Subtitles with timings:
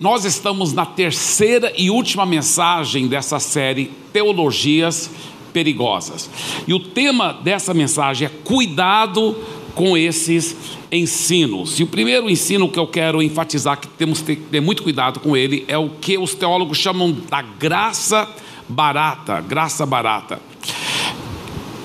[0.00, 5.10] Nós estamos na terceira e última mensagem dessa série Teologias
[5.52, 6.30] Perigosas.
[6.68, 9.36] E o tema dessa mensagem é cuidado
[9.74, 10.56] com esses
[10.92, 11.80] ensinos.
[11.80, 15.36] E o primeiro ensino que eu quero enfatizar, que temos que ter muito cuidado com
[15.36, 18.28] ele, é o que os teólogos chamam da graça
[18.68, 19.40] barata.
[19.40, 20.40] Graça barata.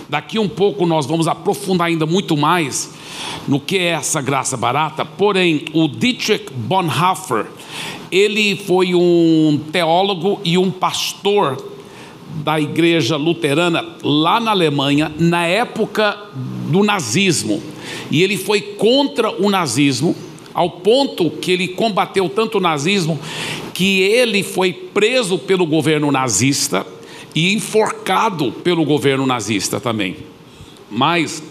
[0.08, 2.94] Daqui um pouco nós vamos aprofundar ainda muito mais
[3.48, 7.46] no que é essa graça barata, porém, o Dietrich Bonhoeffer,
[8.12, 11.58] ele foi um teólogo e um pastor
[12.44, 16.18] da igreja luterana lá na Alemanha, na época
[16.70, 17.62] do nazismo.
[18.10, 20.16] E ele foi contra o nazismo,
[20.54, 23.20] ao ponto que ele combateu tanto o nazismo
[23.74, 26.86] que ele foi preso pelo governo nazista
[27.34, 30.18] e enforcado pelo governo nazista também.
[30.92, 31.42] Mas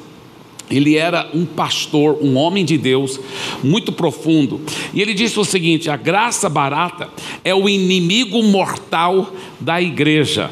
[0.71, 3.21] ele era um pastor, um homem de Deus,
[3.63, 4.61] muito profundo.
[4.95, 7.11] E ele disse o seguinte: a graça barata
[7.45, 10.51] é o inimigo mortal da igreja.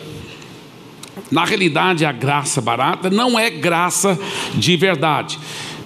[1.31, 4.19] Na realidade, a graça barata não é graça
[4.55, 5.39] de verdade.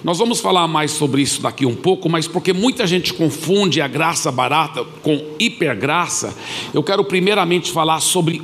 [0.03, 3.87] Nós vamos falar mais sobre isso daqui um pouco, mas porque muita gente confunde a
[3.87, 6.35] graça barata com hipergraça,
[6.73, 8.39] eu quero primeiramente falar sobre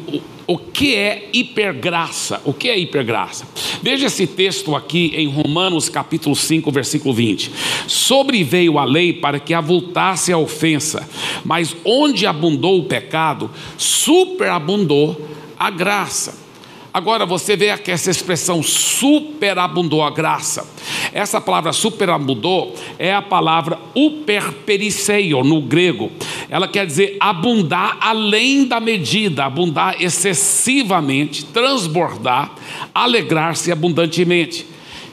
[0.51, 2.41] o, que é hipergraça.
[2.43, 3.47] O que é hipergraça?
[3.81, 7.51] Veja esse texto aqui em Romanos capítulo 5, versículo 20.
[7.87, 11.07] Sobreveio a lei para que avultasse a ofensa,
[11.45, 16.50] mas onde abundou o pecado, superabundou a graça.
[16.93, 20.67] Agora você vê aqui essa expressão superabundou a graça.
[21.13, 26.11] Essa palavra superabundou é a palavra uperperiseio no grego.
[26.49, 32.55] Ela quer dizer abundar além da medida, abundar excessivamente, transbordar,
[32.93, 34.65] alegrar-se abundantemente.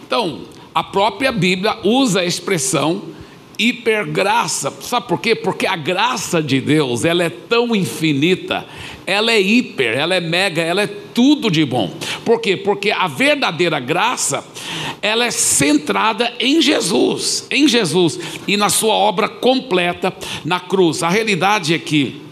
[0.05, 0.41] Então,
[0.75, 3.03] a própria Bíblia usa a expressão
[3.59, 4.73] hipergraça.
[4.81, 5.35] Sabe por quê?
[5.35, 8.65] Porque a graça de Deus, ela é tão infinita,
[9.05, 11.93] ela é hiper, ela é mega, ela é tudo de bom.
[12.25, 12.57] Por quê?
[12.57, 14.45] Porque a verdadeira graça,
[15.03, 20.15] ela é centrada em Jesus, em Jesus e na sua obra completa
[20.45, 21.03] na cruz.
[21.03, 22.23] A realidade é que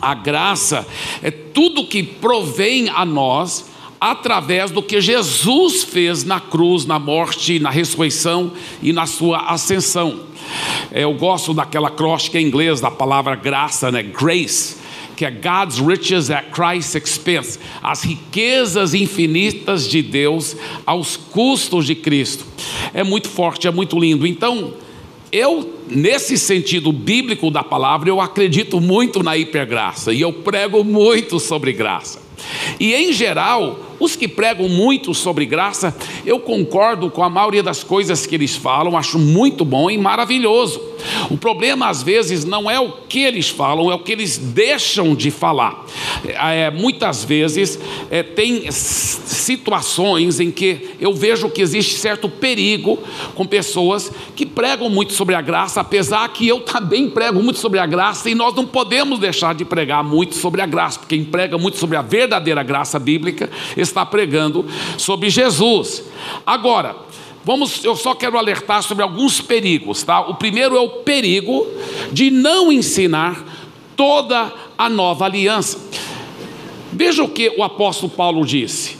[0.00, 0.86] a graça
[1.22, 3.66] é tudo que provém a nós
[4.00, 8.52] através do que Jesus fez na cruz, na morte, na ressurreição
[8.82, 10.20] e na sua ascensão.
[10.92, 14.02] Eu gosto daquela acróstica em inglês da palavra graça, né?
[14.02, 14.86] Grace
[15.16, 21.94] que é God's riches at Christ's expense, as riquezas infinitas de Deus aos custos de
[21.94, 22.44] Cristo.
[22.92, 24.26] É muito forte, é muito lindo.
[24.26, 24.74] Então,
[25.32, 31.40] eu, nesse sentido bíblico da palavra, eu acredito muito na hipergraça e eu prego muito
[31.40, 32.20] sobre graça.
[32.78, 37.82] E em geral, os que pregam muito sobre graça, eu concordo com a maioria das
[37.82, 40.80] coisas que eles falam, acho muito bom e maravilhoso.
[41.30, 45.14] O problema às vezes não é o que eles falam, é o que eles deixam
[45.14, 45.84] de falar.
[46.24, 47.78] É, muitas vezes
[48.10, 52.98] é, tem situações em que eu vejo que existe certo perigo
[53.34, 57.78] com pessoas que pregam muito sobre a graça, apesar que eu também prego muito sobre
[57.78, 61.24] a graça e nós não podemos deixar de pregar muito sobre a graça, porque quem
[61.24, 63.48] prega muito sobre a verdadeira graça bíblica
[63.86, 64.66] está pregando
[64.98, 66.04] sobre Jesus.
[66.44, 67.06] Agora,
[67.46, 70.20] Vamos, eu só quero alertar sobre alguns perigos, tá?
[70.20, 71.64] O primeiro é o perigo
[72.10, 73.46] de não ensinar
[73.96, 75.78] toda a nova aliança.
[76.92, 78.96] Veja o que o apóstolo Paulo disse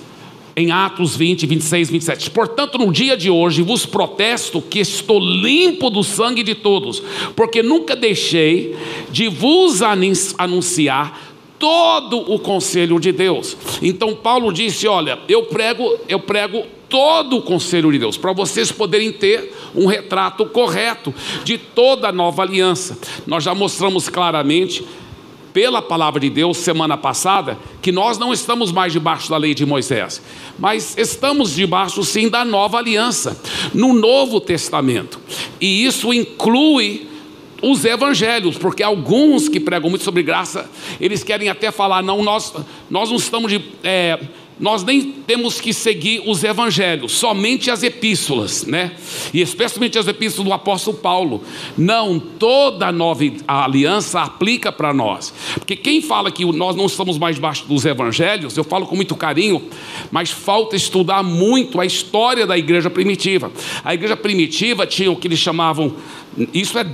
[0.57, 2.31] em Atos 20, 26, 27.
[2.31, 7.03] Portanto, no dia de hoje vos protesto que estou limpo do sangue de todos,
[7.35, 8.75] porque nunca deixei
[9.11, 11.26] de vos anunciar
[11.59, 13.57] todo o conselho de Deus.
[13.83, 18.71] Então Paulo disse: "Olha, eu prego, eu prego todo o conselho de Deus, para vocês
[18.71, 21.13] poderem ter um retrato correto
[21.45, 22.99] de toda a nova aliança.
[23.27, 24.85] Nós já mostramos claramente
[25.53, 29.65] pela palavra de Deus semana passada que nós não estamos mais debaixo da lei de
[29.65, 30.21] Moisés,
[30.59, 33.41] mas estamos debaixo sim da nova aliança,
[33.73, 35.19] no Novo Testamento.
[35.59, 37.09] E isso inclui
[37.63, 40.71] os evangelhos, porque alguns que pregam muito sobre graça,
[41.01, 42.55] eles querem até falar, não, nós,
[42.91, 43.63] nós não estamos de.
[43.83, 44.19] É,
[44.59, 48.93] nós nem temos que seguir os evangelhos, somente as epístolas, né?
[49.35, 51.45] E especialmente as epístolas do apóstolo Paulo.
[51.77, 55.33] Não, toda a nova aliança aplica para nós.
[55.55, 59.15] Porque quem fala que nós não estamos mais debaixo dos evangelhos, eu falo com muito
[59.15, 59.63] carinho,
[60.11, 63.53] mas falta estudar muito a história da igreja primitiva.
[63.85, 65.95] A igreja primitiva tinha o que eles chamavam,
[66.55, 66.87] isso é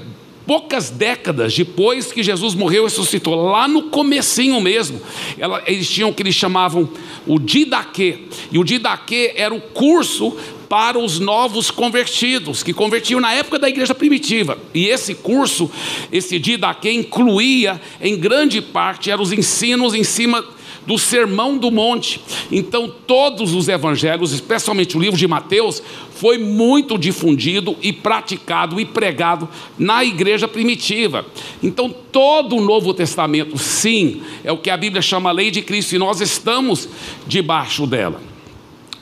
[0.46, 5.00] poucas décadas depois que Jesus morreu e ressuscitou, lá no comecinho mesmo,
[5.38, 6.88] ela, eles tinham o que eles chamavam
[7.26, 10.36] o didaquê, e o didaquê era o curso
[10.72, 14.56] para os novos convertidos, que convertiam na época da igreja primitiva.
[14.72, 15.70] E esse curso,
[16.10, 20.42] esse Didaquê, incluía, em grande parte, eram os ensinos em cima
[20.86, 22.20] do Sermão do Monte.
[22.50, 25.82] Então, todos os evangelhos, especialmente o livro de Mateus,
[26.22, 31.26] foi muito difundido e praticado e pregado na igreja primitiva.
[31.60, 35.62] Então, todo o Novo Testamento, sim, é o que a Bíblia chama a lei de
[35.62, 36.88] Cristo, e nós estamos
[37.26, 38.22] debaixo dela.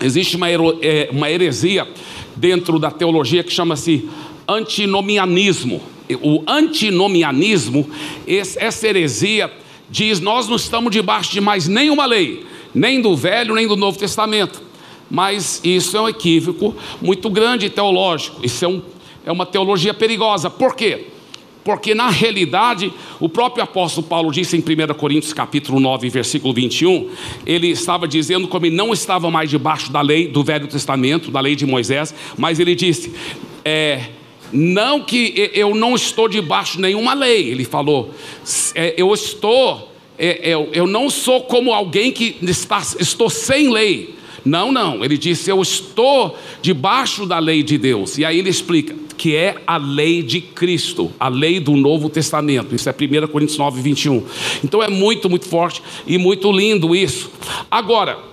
[0.02, 1.86] Existe uma, é, uma heresia
[2.34, 4.08] dentro da teologia que chama-se
[4.48, 5.82] antinomianismo.
[6.22, 7.86] O antinomianismo,
[8.26, 9.52] essa heresia
[9.90, 13.98] diz: Nós não estamos debaixo de mais nenhuma lei, nem do Velho, nem do Novo
[13.98, 14.69] Testamento.
[15.10, 18.82] Mas isso é um equívoco muito grande teológico, isso é, um,
[19.26, 20.48] é uma teologia perigosa.
[20.48, 21.06] Por quê?
[21.64, 27.10] Porque na realidade, o próprio apóstolo Paulo disse em 1 Coríntios capítulo 9, versículo 21,
[27.44, 31.40] ele estava dizendo como ele não estava mais debaixo da lei do Velho Testamento, da
[31.40, 33.12] lei de Moisés, mas ele disse:
[33.64, 34.06] é,
[34.52, 38.10] não que eu não estou debaixo de nenhuma lei, ele falou,
[38.74, 44.19] é, eu estou, é, eu, eu não sou como alguém que está, estou sem lei.
[44.44, 48.18] Não, não, ele disse, eu estou debaixo da lei de Deus.
[48.18, 52.74] E aí ele explica que é a lei de Cristo, a lei do Novo Testamento.
[52.74, 54.24] Isso é 1 Coríntios 9, 21.
[54.64, 57.30] Então é muito, muito forte e muito lindo isso.
[57.70, 58.29] Agora,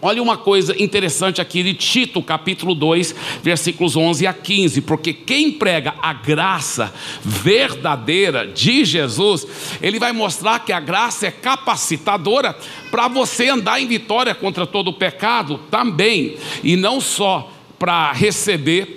[0.00, 5.50] Olha uma coisa interessante aqui de Tito, capítulo 2, versículos 11 a 15, porque quem
[5.50, 9.44] prega a graça verdadeira de Jesus,
[9.82, 12.56] ele vai mostrar que a graça é capacitadora
[12.92, 18.94] para você andar em vitória contra todo o pecado também, e não só para receber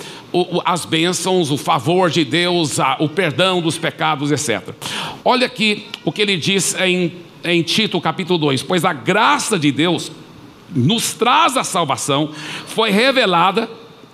[0.64, 4.70] as bênçãos, o favor de Deus, o perdão dos pecados, etc.
[5.26, 7.12] Olha aqui o que ele diz em,
[7.44, 10.12] em Tito, capítulo 2: Pois a graça de Deus
[10.76, 12.32] nos traz a salvação,
[12.68, 13.70] foi revelada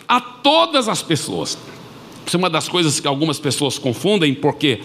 [0.07, 1.57] a todas as pessoas.
[2.25, 4.81] Isso é uma das coisas que algumas pessoas confundem, porque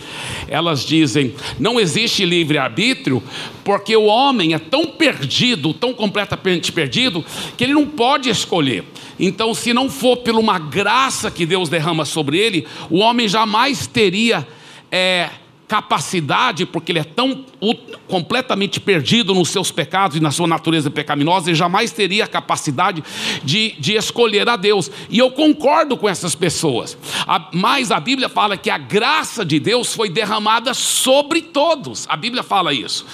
[0.47, 3.21] elas dizem não existe livre-arbítrio,
[3.65, 7.25] porque o homem é tão perdido, tão completamente perdido,
[7.57, 8.85] que ele não pode escolher.
[9.19, 13.89] Então, se não for por uma graça que Deus derrama sobre ele, o homem jamais
[13.89, 14.47] teria
[14.91, 15.29] é,
[15.69, 17.47] capacidade, porque ele é tão
[18.09, 23.03] completamente perdido nos seus pecados e na sua natureza pecaminosa, ele jamais teria a capacidade
[23.43, 24.91] de, de escolher a Deus.
[25.09, 26.99] E eu concordo com essas pessoas.
[27.27, 32.05] A, mas a Bíblia fala que a graça de Deus foi derramada sobre todos.
[32.09, 33.07] A Bíblia fala isso.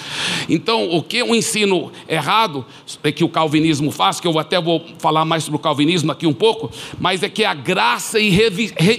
[0.49, 2.65] Então, o que um ensino errado
[3.03, 6.25] é que o calvinismo faz, que eu até vou falar mais sobre o calvinismo aqui
[6.25, 8.23] um pouco, mas é que a graça é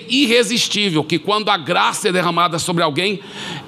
[0.09, 3.21] irresistível, que quando a graça é derramada sobre alguém,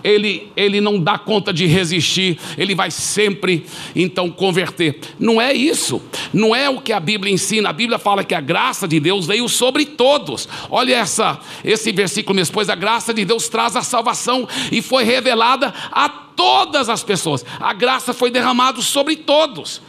[0.02, 4.98] ele, ele não dá conta de resistir, ele vai sempre então converter.
[5.18, 6.02] Não é isso,
[6.32, 7.70] não é o que a Bíblia ensina.
[7.70, 10.48] A Bíblia fala que a graça de Deus veio sobre todos.
[10.70, 15.04] Olha essa, esse versículo mesmo, pois a graça de Deus traz a salvação e foi
[15.04, 17.44] revelada a todas as pessoas.
[17.60, 19.80] A graça foi derramada sobre todos.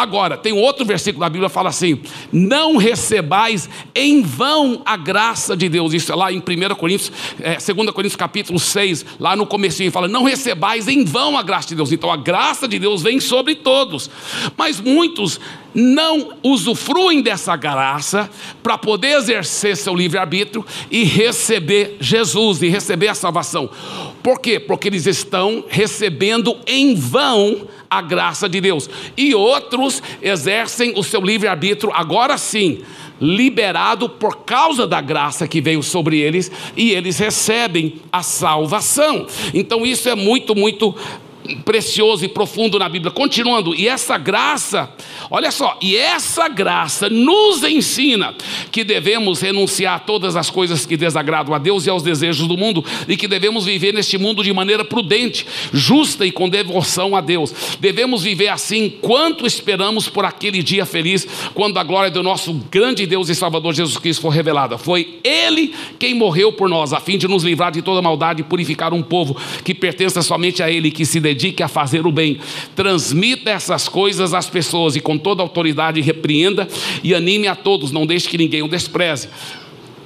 [0.00, 2.00] Agora, tem outro versículo da Bíblia que fala assim:
[2.32, 5.92] não recebais em vão a graça de Deus.
[5.92, 10.08] Isso é lá em 1 Coríntios, é, 2 Coríntios capítulo 6, lá no comecinho, fala:
[10.08, 11.92] não recebais em vão a graça de Deus.
[11.92, 14.08] Então a graça de Deus vem sobre todos.
[14.56, 15.38] Mas muitos
[15.74, 18.30] não usufruem dessa graça
[18.62, 23.68] para poder exercer seu livre-arbítrio e receber Jesus e receber a salvação.
[24.22, 24.60] Por quê?
[24.60, 28.88] Porque eles estão recebendo em vão a graça de Deus.
[29.16, 32.82] E outros exercem o seu livre-arbítrio, agora sim,
[33.20, 39.26] liberado por causa da graça que veio sobre eles, e eles recebem a salvação.
[39.52, 40.94] Então isso é muito, muito
[41.56, 43.10] precioso e profundo na Bíblia.
[43.10, 44.90] Continuando, e essa graça,
[45.30, 48.34] olha só, e essa graça nos ensina
[48.70, 52.56] que devemos renunciar a todas as coisas que desagradam a Deus e aos desejos do
[52.56, 57.20] mundo, e que devemos viver neste mundo de maneira prudente, justa e com devoção a
[57.20, 57.76] Deus.
[57.80, 63.06] Devemos viver assim enquanto esperamos por aquele dia feliz, quando a glória do nosso grande
[63.06, 64.78] Deus e Salvador Jesus Cristo for revelada.
[64.78, 68.44] Foi Ele quem morreu por nós, a fim de nos livrar de toda maldade e
[68.44, 72.12] purificar um povo que pertença somente a Ele, que se dedica dedique a fazer o
[72.12, 72.38] bem.
[72.76, 76.68] Transmita essas coisas às pessoas e com toda autoridade repreenda
[77.02, 79.28] e anime a todos, não deixe que ninguém o despreze.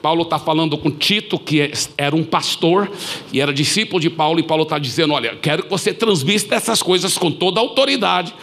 [0.00, 2.92] Paulo está falando com Tito, que é, era um pastor
[3.32, 6.82] e era discípulo de Paulo, e Paulo está dizendo: Olha, quero que você transmita essas
[6.82, 8.34] coisas com toda autoridade,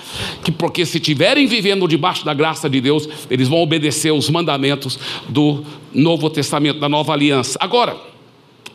[0.44, 4.98] que porque se estiverem vivendo debaixo da graça de Deus, eles vão obedecer os mandamentos
[5.30, 7.60] do Novo Testamento, da nova aliança.
[7.62, 8.11] Agora,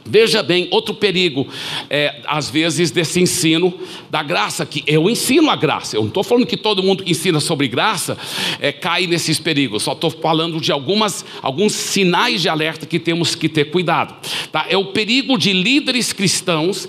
[0.08, 1.46] Veja bem, outro perigo,
[1.90, 3.74] é, às vezes, desse ensino
[4.10, 5.96] da graça, que eu ensino a graça.
[5.96, 8.16] Eu não estou falando que todo mundo que ensina sobre graça
[8.60, 13.34] é, cai nesses perigos, só estou falando de algumas, alguns sinais de alerta que temos
[13.34, 14.14] que ter cuidado.
[14.52, 14.66] Tá?
[14.68, 16.88] É o perigo de líderes cristãos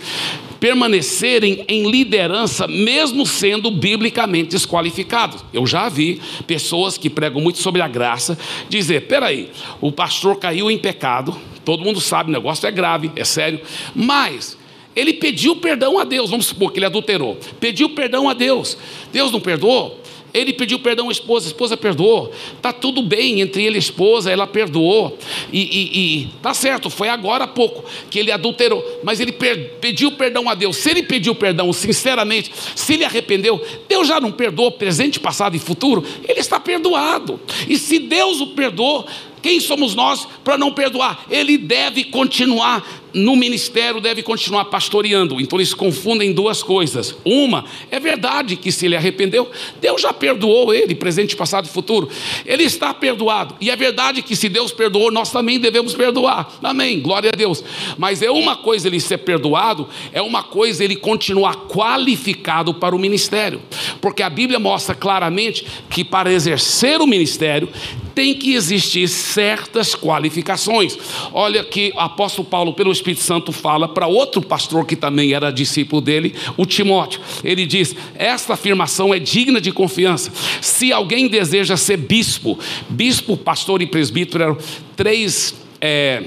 [0.60, 5.44] permanecerem em liderança, mesmo sendo biblicamente desqualificados.
[5.54, 8.38] Eu já vi pessoas que pregam muito sobre a graça
[8.70, 9.50] dizer: peraí,
[9.82, 13.60] o pastor caiu em pecado, todo mundo sabe, o negócio é grave, é sério,
[13.96, 14.58] mas
[14.96, 18.78] ele pediu perdão a Deus, vamos supor que ele adulterou, pediu perdão a Deus,
[19.12, 20.02] Deus não perdoou?
[20.34, 22.32] Ele pediu perdão à esposa, a esposa perdoou.
[22.62, 25.18] Tá tudo bem entre ele e a esposa, ela perdoou.
[25.52, 29.76] E, e, e tá certo, foi agora há pouco que ele adulterou, mas ele per,
[29.80, 30.78] pediu perdão a Deus.
[30.78, 35.60] Se ele pediu perdão sinceramente, se ele arrependeu, Deus já não perdoou presente, passado e
[35.60, 37.40] futuro, ele está perdoado.
[37.68, 39.08] E se Deus o perdoou,
[39.42, 41.26] quem somos nós para não perdoar?
[41.30, 45.42] Ele deve continuar no ministério, deve continuar pastoreando.
[45.42, 47.16] Então eles confundem duas coisas.
[47.26, 49.50] Uma, é verdade que se ele arrependeu,
[49.82, 52.10] Deus já perdoou ele, presente, passado e futuro.
[52.46, 53.56] Ele está perdoado.
[53.60, 56.58] E é verdade que se Deus perdoou, nós também devemos perdoar.
[56.62, 57.00] Amém.
[57.00, 57.64] Glória a Deus.
[57.98, 63.00] Mas é uma coisa ele ser perdoado, é uma coisa ele continuar qualificado para o
[63.00, 63.62] ministério.
[64.00, 67.70] Porque a Bíblia mostra claramente que para exercer o ministério
[68.18, 70.98] tem que existir certas qualificações.
[71.32, 75.52] Olha que o apóstolo Paulo, pelo Espírito Santo, fala para outro pastor que também era
[75.52, 77.22] discípulo dele, o Timóteo.
[77.44, 80.32] Ele diz: Esta afirmação é digna de confiança.
[80.62, 82.58] Se alguém deseja ser bispo,
[82.90, 84.58] bispo, pastor e presbítero eram
[84.96, 85.56] três.
[85.80, 86.24] É,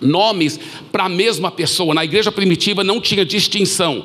[0.00, 0.60] nomes
[0.92, 1.94] para a mesma pessoa.
[1.94, 4.04] Na igreja primitiva não tinha distinção.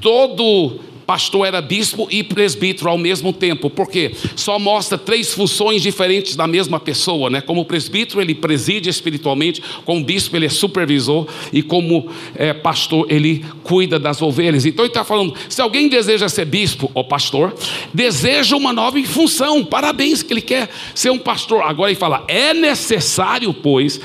[0.00, 6.36] Todo pastor era bispo e presbítero ao mesmo tempo, porque só mostra três funções diferentes
[6.36, 7.40] da mesma pessoa, né?
[7.40, 13.42] Como presbítero ele preside espiritualmente, como bispo ele é supervisor e como é, pastor ele
[13.62, 14.66] cuida das ovelhas.
[14.66, 17.54] Então ele está falando: se alguém deseja ser bispo ou pastor,
[17.94, 21.62] deseja uma nova função, parabéns que ele quer ser um pastor.
[21.62, 23.98] Agora ele fala: é necessário, pois,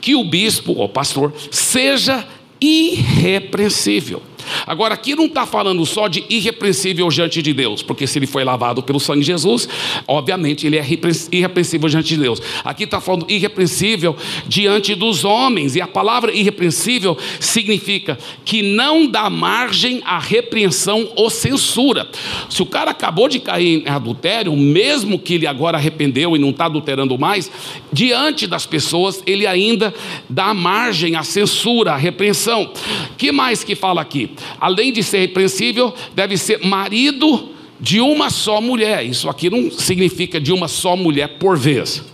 [0.00, 2.26] que o bispo ou pastor seja
[2.60, 4.20] irrepreensível.
[4.66, 8.44] Agora, aqui não está falando só de irrepreensível diante de Deus, porque se ele foi
[8.44, 9.68] lavado pelo sangue de Jesus,
[10.06, 10.86] obviamente ele é
[11.32, 12.40] irrepreensível diante de Deus.
[12.64, 19.28] Aqui está falando irrepreensível diante dos homens, e a palavra irrepreensível significa que não dá
[19.30, 22.08] margem à repreensão ou censura.
[22.48, 26.50] Se o cara acabou de cair em adultério, mesmo que ele agora arrependeu e não
[26.50, 27.50] está adulterando mais,
[27.92, 29.94] diante das pessoas ele ainda
[30.28, 32.70] dá margem à censura, à repreensão.
[33.16, 34.30] Que mais que fala aqui?
[34.60, 39.04] Além de ser repreensível, deve ser marido de uma só mulher.
[39.04, 42.04] Isso aqui não significa de uma só mulher por vez.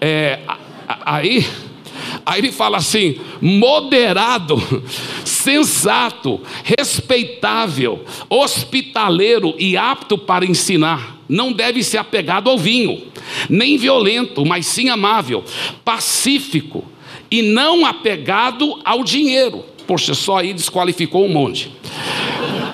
[0.00, 0.40] É,
[0.86, 1.46] aí,
[2.24, 4.56] aí ele fala assim: moderado,
[5.24, 11.18] sensato, respeitável, hospitaleiro e apto para ensinar.
[11.28, 13.02] Não deve ser apegado ao vinho,
[13.48, 15.44] nem violento, mas sim amável,
[15.84, 16.84] pacífico
[17.30, 21.68] e não apegado ao dinheiro Poxa, só aí desqualificou um monte.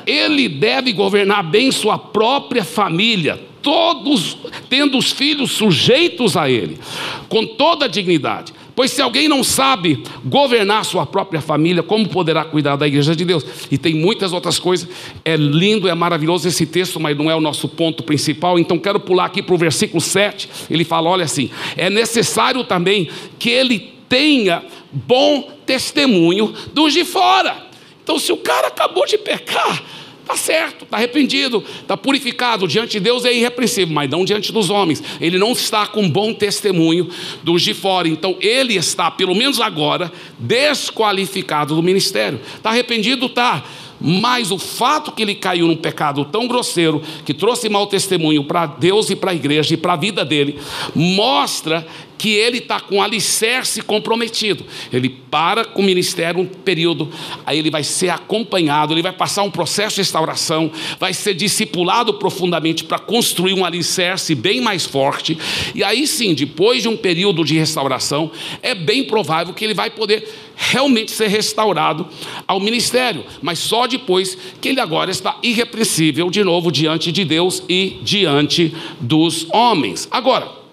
[0.07, 4.37] Ele deve governar bem sua própria família, todos
[4.69, 6.79] tendo os filhos sujeitos a ele,
[7.27, 8.53] com toda a dignidade.
[8.75, 13.25] Pois se alguém não sabe governar sua própria família, como poderá cuidar da igreja de
[13.25, 13.47] Deus?
[13.71, 14.87] E tem muitas outras coisas.
[15.25, 18.59] É lindo, é maravilhoso esse texto, mas não é o nosso ponto principal.
[18.59, 20.51] Então quero pular aqui para o versículo 7.
[20.69, 23.09] Ele fala: olha assim, é necessário também
[23.39, 27.67] que ele tenha bom testemunho dos de fora.
[28.03, 29.83] Então, se o cara acabou de pecar,
[30.23, 34.71] está certo, está arrependido, está purificado, diante de Deus é irrepreensível, mas não diante dos
[34.71, 35.03] homens.
[35.21, 37.09] Ele não está com bom testemunho
[37.43, 38.09] dos de fora.
[38.09, 42.41] Então, ele está, pelo menos agora, desqualificado do ministério.
[42.57, 43.27] Está arrependido?
[43.27, 43.65] Está
[44.01, 48.67] mas o fato que ele caiu num pecado tão grosseiro, que trouxe mau testemunho para
[48.67, 50.59] Deus e para a igreja e para a vida dele,
[50.95, 51.87] mostra
[52.19, 54.65] que ele está com alicerce comprometido.
[54.93, 57.11] Ele para com o ministério um período,
[57.45, 62.15] aí ele vai ser acompanhado, ele vai passar um processo de restauração, vai ser discipulado
[62.15, 65.37] profundamente para construir um alicerce bem mais forte,
[65.75, 68.31] e aí sim, depois de um período de restauração,
[68.63, 72.07] é bem provável que ele vai poder realmente ser restaurado
[72.47, 77.63] ao ministério, mas só depois que ele agora está irrepreensível de novo diante de Deus
[77.69, 80.09] e diante dos homens.
[80.11, 80.66] Agora,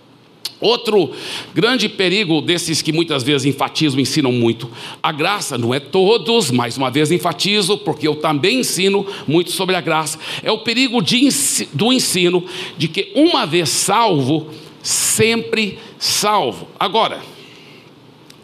[0.64, 1.12] Outro
[1.54, 4.72] grande perigo desses que muitas vezes enfatizam, ensinam muito,
[5.04, 9.76] a graça não é todos, mais uma vez enfatizo, porque eu também ensino muito sobre
[9.76, 11.28] a graça, é o perigo de,
[11.74, 12.46] do ensino
[12.78, 14.48] de que uma vez salvo,
[14.82, 16.70] sempre salvo.
[16.80, 17.20] Agora,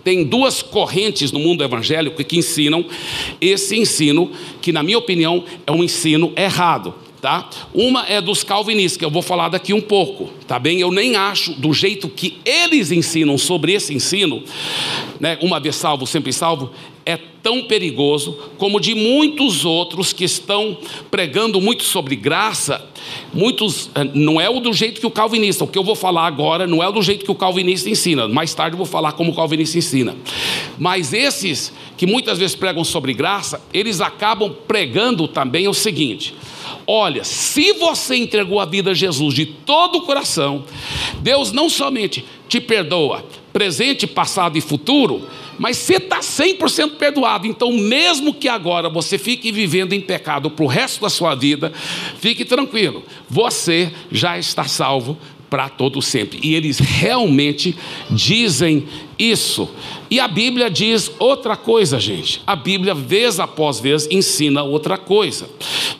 [0.03, 2.85] tem duas correntes no mundo evangélico que ensinam
[3.39, 4.29] esse ensino,
[4.61, 6.93] que, na minha opinião, é um ensino errado.
[7.21, 7.49] Tá?
[7.73, 10.79] Uma é dos calvinistas, que eu vou falar daqui um pouco, tá bem?
[10.79, 14.41] Eu nem acho do jeito que eles ensinam sobre esse ensino,
[15.19, 16.71] né, uma vez salvo, sempre salvo,
[17.05, 20.77] é tão perigoso como de muitos outros que estão
[21.09, 22.85] pregando muito sobre graça.
[23.33, 26.27] Muitos, eh, não é o do jeito que o calvinista, o que eu vou falar
[26.27, 28.27] agora não é do jeito que o calvinista ensina.
[28.27, 30.15] Mais tarde eu vou falar como o calvinista ensina.
[30.77, 36.35] Mas esses que muitas vezes pregam sobre graça, eles acabam pregando também o seguinte:
[36.91, 40.65] Olha, se você entregou a vida a Jesus de todo o coração,
[41.21, 45.29] Deus não somente te perdoa, presente, passado e futuro,
[45.59, 47.45] mas você está 100% perdoado.
[47.45, 51.71] Então, mesmo que agora você fique vivendo em pecado para o resto da sua vida,
[52.17, 55.15] fique tranquilo, você já está salvo
[55.49, 56.39] para todo sempre.
[56.43, 57.75] E eles realmente
[58.09, 58.87] dizem
[59.17, 59.69] isso.
[60.09, 62.41] E a Bíblia diz outra coisa, gente.
[62.47, 65.49] A Bíblia, vez após vez, ensina outra coisa.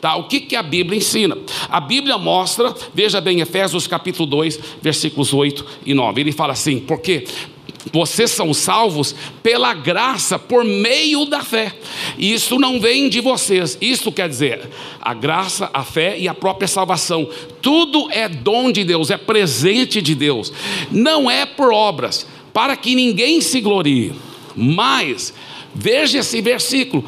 [0.00, 0.16] Tá?
[0.16, 1.36] O que, que a Bíblia ensina?
[1.68, 6.20] A Bíblia mostra, veja bem, Efésios capítulo 2, versículos 8 e 9.
[6.20, 7.26] Ele fala assim: porque
[7.92, 11.74] vocês são salvos pela graça, por meio da fé.
[12.18, 13.78] Isso não vem de vocês.
[13.80, 14.68] Isso quer dizer
[15.00, 17.28] a graça, a fé e a própria salvação.
[17.62, 20.52] Tudo é dom de Deus, é presente de Deus.
[20.90, 24.12] Não é por obras, para que ninguém se glorie.
[24.54, 25.32] Mas
[25.72, 27.04] Veja esse versículo,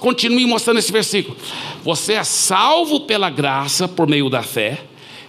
[0.00, 1.34] continue mostrando esse versículo.
[1.82, 4.80] Você é salvo pela graça por meio da fé.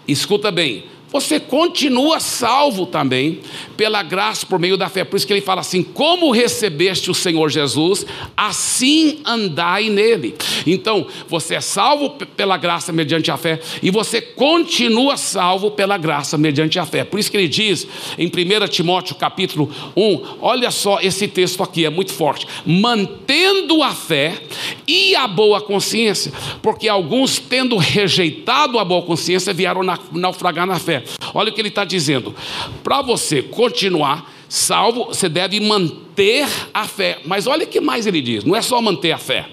[0.06, 3.40] Escuta bem, você continua salvo também
[3.78, 5.04] pela graça por meio da fé.
[5.04, 10.36] Por isso que ele fala assim: como recebeste o Senhor Jesus, assim andai nele.
[10.66, 16.38] Então, você é salvo pela graça mediante a fé e você continua salvo pela graça
[16.38, 17.04] mediante a fé.
[17.04, 17.88] Por isso que ele diz
[18.18, 23.94] em 1 Timóteo capítulo 1, olha só esse texto aqui, é muito forte: mantendo a
[23.94, 24.42] fé
[24.86, 30.97] e a boa consciência, porque alguns, tendo rejeitado a boa consciência, vieram naufragar na fé.
[31.34, 32.36] Olha o que ele está dizendo:
[32.84, 37.20] para você continuar salvo, você deve manter a fé.
[37.26, 39.48] Mas olha o que mais ele diz: não é só manter a fé,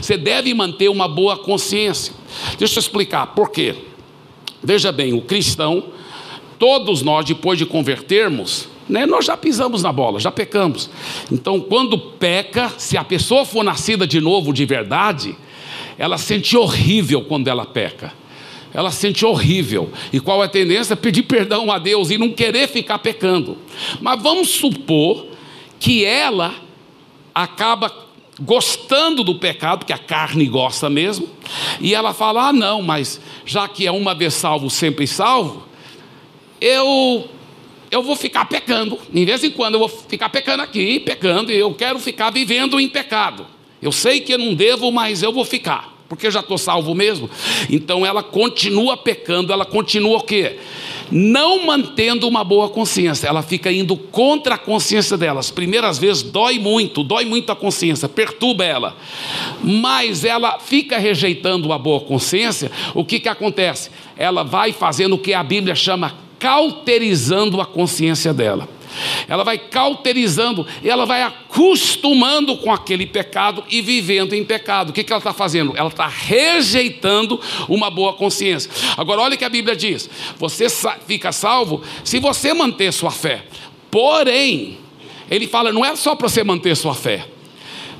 [0.00, 2.12] você deve manter uma boa consciência.
[2.58, 3.74] Deixa eu explicar por quê.
[4.62, 5.84] Veja bem, o cristão,
[6.58, 10.90] todos nós, depois de convertermos, né, nós já pisamos na bola, já pecamos.
[11.32, 15.34] Então, quando peca, se a pessoa for nascida de novo de verdade,
[15.96, 18.19] ela sente horrível quando ela peca
[18.72, 19.90] ela se sente horrível.
[20.12, 20.96] E qual é a tendência?
[20.96, 23.58] Pedir perdão a Deus e não querer ficar pecando.
[24.00, 25.26] Mas vamos supor
[25.78, 26.54] que ela
[27.34, 27.92] acaba
[28.40, 31.28] gostando do pecado, que a carne gosta mesmo,
[31.80, 35.66] e ela fala: ah, não, mas já que é uma vez salvo, sempre salvo,
[36.60, 37.28] eu.
[37.92, 41.56] Eu vou ficar pecando, em vez em quando eu vou ficar pecando aqui, pecando, e
[41.56, 43.44] eu quero ficar vivendo em pecado.
[43.82, 46.92] Eu sei que eu não devo, mas eu vou ficar porque eu já estou salvo
[46.92, 47.30] mesmo.
[47.70, 50.56] Então ela continua pecando, ela continua o quê?
[51.08, 55.38] Não mantendo uma boa consciência, ela fica indo contra a consciência dela.
[55.38, 58.96] As primeiras vezes dói muito, dói muito a consciência, perturba ela.
[59.62, 63.90] Mas ela fica rejeitando a boa consciência, o que, que acontece?
[64.16, 68.68] Ela vai fazendo o que a Bíblia chama cauterizando a consciência dela
[69.28, 74.90] ela vai cauterizando, ela vai acostumando com aquele pecado e vivendo em pecado.
[74.90, 75.74] O que, que ela está fazendo?
[75.76, 78.70] Ela está rejeitando uma boa consciência.
[78.96, 80.66] Agora, olha o que a Bíblia diz: você
[81.06, 83.44] fica salvo se você manter sua fé.
[83.90, 84.78] Porém,
[85.30, 87.26] ele fala, não é só para você manter sua fé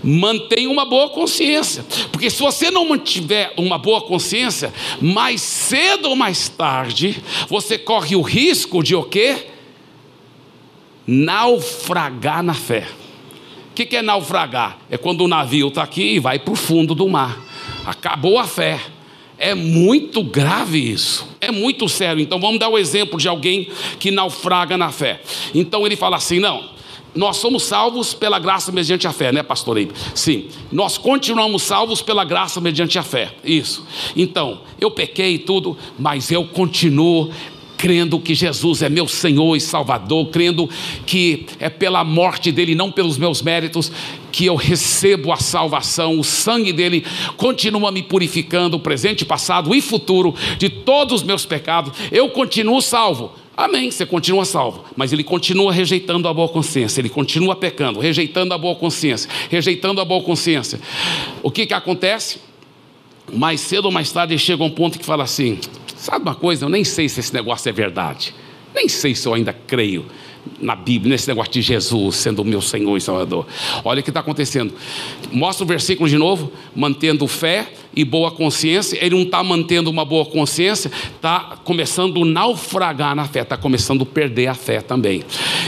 [0.03, 6.17] mantenha uma boa consciência, porque se você não mantiver uma boa consciência, mais cedo ou
[6.17, 9.47] mais tarde, você corre o risco de o quê?
[11.11, 12.87] Naufragar na fé.
[13.73, 14.79] O que, é naufragar?
[14.89, 17.37] É quando o navio está aqui e vai para o fundo do mar.
[17.85, 18.81] Acabou a fé.
[19.37, 22.23] É muito grave isso, é muito sério.
[22.23, 23.69] Então vamos dar o exemplo de alguém
[23.99, 25.21] que naufraga na fé.
[25.55, 26.69] Então ele fala assim: não,
[27.15, 29.95] nós somos salvos pela graça mediante a fé, né, pastor Eibe?
[30.15, 33.87] Sim, nós continuamos salvos pela graça mediante a fé, isso.
[34.15, 37.31] Então, eu pequei tudo, mas eu continuo
[37.81, 40.69] crendo que Jesus é meu Senhor e Salvador, crendo
[41.07, 43.91] que é pela morte dele, não pelos meus méritos,
[44.31, 47.07] que eu recebo a salvação, o sangue dele
[47.39, 53.33] continua me purificando, presente, passado e futuro, de todos os meus pecados, eu continuo salvo.
[53.57, 58.53] Amém, você continua salvo, mas ele continua rejeitando a boa consciência, ele continua pecando, rejeitando
[58.53, 60.79] a boa consciência, rejeitando a boa consciência.
[61.43, 62.41] O que que acontece?
[63.33, 65.59] Mais cedo ou mais tarde ele chega a um ponto que fala assim:
[66.01, 66.65] Sabe uma coisa?
[66.65, 68.35] Eu nem sei se esse negócio é verdade.
[68.75, 70.07] Nem sei se eu ainda creio
[70.59, 73.47] na Bíblia, nesse negócio de Jesus sendo o meu Senhor e Salvador.
[73.85, 74.73] Olha o que está acontecendo.
[75.31, 78.97] Mostra o versículo de novo, mantendo fé e boa consciência.
[79.05, 84.05] Ele não está mantendo uma boa consciência, está começando a naufragar na fé, está começando
[84.05, 85.23] a perder a fé também.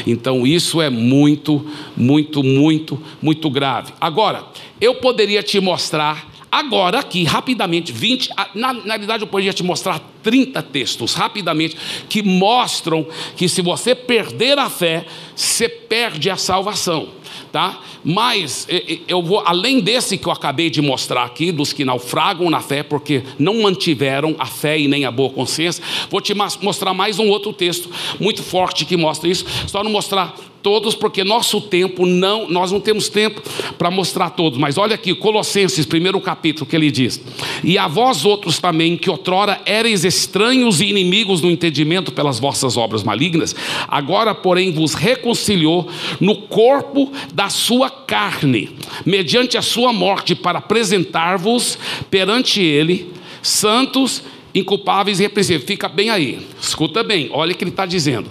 [0.06, 1.62] Então isso é muito,
[1.94, 3.92] muito, muito, muito grave.
[4.00, 4.46] Agora,
[4.80, 9.98] eu poderia te mostrar Agora, aqui, rapidamente, 20, na, na realidade eu poderia te mostrar
[10.22, 11.74] 30 textos, rapidamente,
[12.10, 13.06] que mostram
[13.38, 17.08] que se você perder a fé, você perde a salvação,
[17.50, 17.80] tá?
[18.04, 18.66] Mas
[19.08, 22.82] eu vou, além desse que eu acabei de mostrar aqui, dos que naufragam na fé,
[22.82, 27.30] porque não mantiveram a fé e nem a boa consciência, vou te mostrar mais um
[27.30, 27.88] outro texto
[28.20, 32.81] muito forte que mostra isso, só não mostrar todos, porque nosso tempo não, nós não
[32.81, 33.42] temos tempo
[33.77, 34.59] para mostrar todos.
[34.59, 37.20] Mas olha aqui, Colossenses, primeiro capítulo, que ele diz:
[37.64, 42.77] E a vós outros também, que outrora erais estranhos e inimigos no entendimento pelas vossas
[42.77, 43.55] obras malignas,
[43.88, 45.88] agora, porém, vos reconciliou
[46.20, 48.70] no corpo da sua carne,
[49.05, 51.79] mediante a sua morte, para apresentar-vos
[52.11, 54.22] perante ele, santos,
[54.55, 55.64] inculpáveis e repreensíveis.
[55.64, 58.29] Fica bem aí, escuta bem, olha o que ele está dizendo.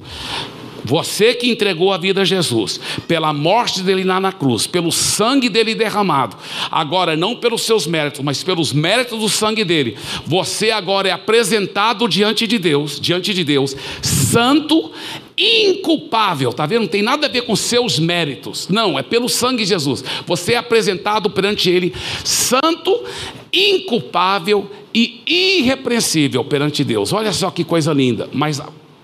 [0.84, 5.50] Você que entregou a vida a Jesus, pela morte dele lá na cruz, pelo sangue
[5.50, 6.36] dele derramado,
[6.70, 12.08] agora não pelos seus méritos, mas pelos méritos do sangue dele, você agora é apresentado
[12.08, 14.91] diante de Deus, diante de Deus, santo,
[15.38, 16.82] inculpável, tá vendo?
[16.82, 18.67] Não tem nada a ver com seus méritos.
[18.70, 20.04] Não, é pelo sangue de Jesus.
[20.26, 23.04] Você é apresentado perante ele santo,
[23.52, 27.12] inculpável e irrepreensível perante Deus.
[27.13, 28.30] Olha só que coisa linda.
[28.32, 28.62] Mas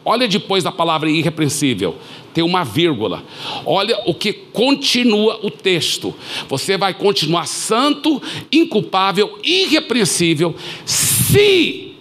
[0.09, 1.97] Olha depois da palavra irrepreensível,
[2.33, 3.25] tem uma vírgula.
[3.65, 6.15] Olha o que continua o texto.
[6.47, 11.95] Você vai continuar santo, inculpável, irrepreensível, se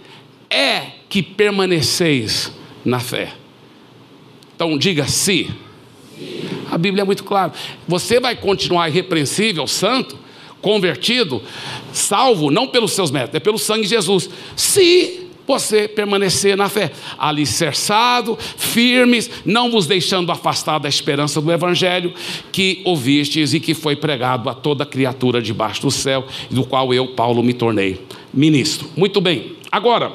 [0.49, 2.49] é que permaneceis
[2.85, 3.33] na fé.
[4.55, 5.51] Então diga se.
[6.71, 7.51] A Bíblia é muito clara.
[7.89, 10.17] Você vai continuar irrepreensível, santo,
[10.61, 11.43] convertido,
[11.91, 14.29] salvo, não pelos seus méritos, é pelo sangue de Jesus.
[14.55, 22.13] Se você permanecer na fé, alicerçado, firmes, não vos deixando afastar da esperança do Evangelho
[22.51, 27.07] que ouvistes e que foi pregado a toda criatura debaixo do céu, do qual eu,
[27.07, 28.01] Paulo, me tornei
[28.33, 28.89] ministro.
[28.95, 30.11] Muito bem, agora,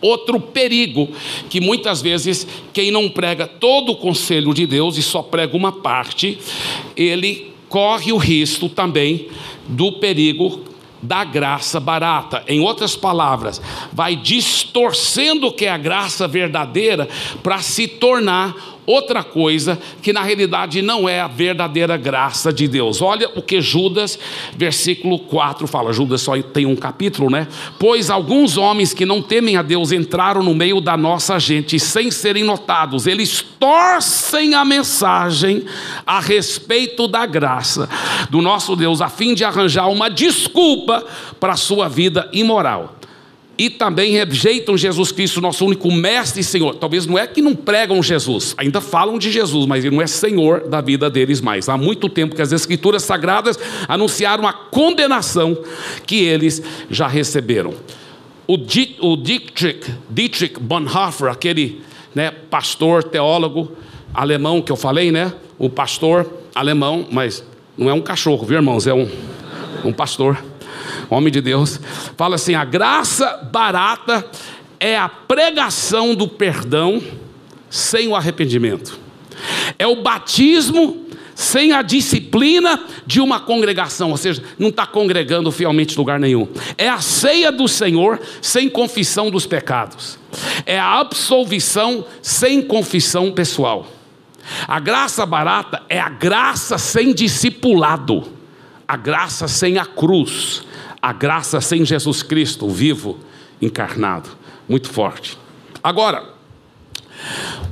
[0.00, 1.10] outro perigo
[1.50, 5.72] que muitas vezes quem não prega todo o conselho de Deus e só prega uma
[5.72, 6.38] parte,
[6.96, 9.28] ele corre o risco também
[9.68, 10.64] do perigo
[11.06, 12.42] da graça barata.
[12.46, 17.08] Em outras palavras, vai distorcendo o que é a graça verdadeira
[17.42, 23.02] para se tornar outra coisa que na realidade não é a verdadeira graça de Deus.
[23.02, 24.18] Olha o que Judas,
[24.56, 25.92] versículo 4 fala.
[25.92, 27.48] Judas só tem um capítulo, né?
[27.78, 32.10] Pois alguns homens que não temem a Deus entraram no meio da nossa gente sem
[32.10, 33.06] serem notados.
[33.06, 35.64] Eles torcem a mensagem
[36.06, 37.88] a respeito da graça
[38.30, 41.04] do nosso Deus a fim de arranjar uma desculpa
[41.40, 42.96] para a sua vida imoral
[43.58, 46.74] e também rejeitam Jesus Cristo, nosso único mestre e Senhor.
[46.74, 50.06] Talvez não é que não pregam Jesus, ainda falam de Jesus, mas ele não é
[50.06, 51.68] Senhor da vida deles mais.
[51.68, 55.56] Há muito tempo que as Escrituras Sagradas anunciaram a condenação
[56.06, 57.74] que eles já receberam.
[58.46, 61.82] O, Dietrich, Dietrich Bonhoeffer, aquele
[62.14, 63.72] né, pastor, teólogo
[64.14, 65.32] alemão que eu falei, né?
[65.58, 67.44] O pastor alemão, mas
[67.76, 68.86] não é um cachorro, viu, irmãos?
[68.86, 69.08] É um,
[69.84, 70.42] um pastor
[71.08, 71.80] homem de Deus,
[72.16, 74.24] fala assim: a graça barata
[74.78, 77.02] é a pregação do perdão
[77.70, 78.98] sem o arrependimento,
[79.78, 85.94] é o batismo sem a disciplina de uma congregação, ou seja, não está congregando fielmente
[85.94, 86.48] em lugar nenhum.
[86.78, 90.18] É a ceia do Senhor sem confissão dos pecados.
[90.64, 93.86] É a absolvição sem confissão pessoal.
[94.66, 98.24] A graça barata é a graça sem discipulado,
[98.86, 100.62] a graça sem a cruz,
[101.00, 103.18] a graça sem Jesus Cristo, vivo,
[103.60, 104.30] encarnado.
[104.68, 105.38] Muito forte.
[105.82, 106.24] Agora,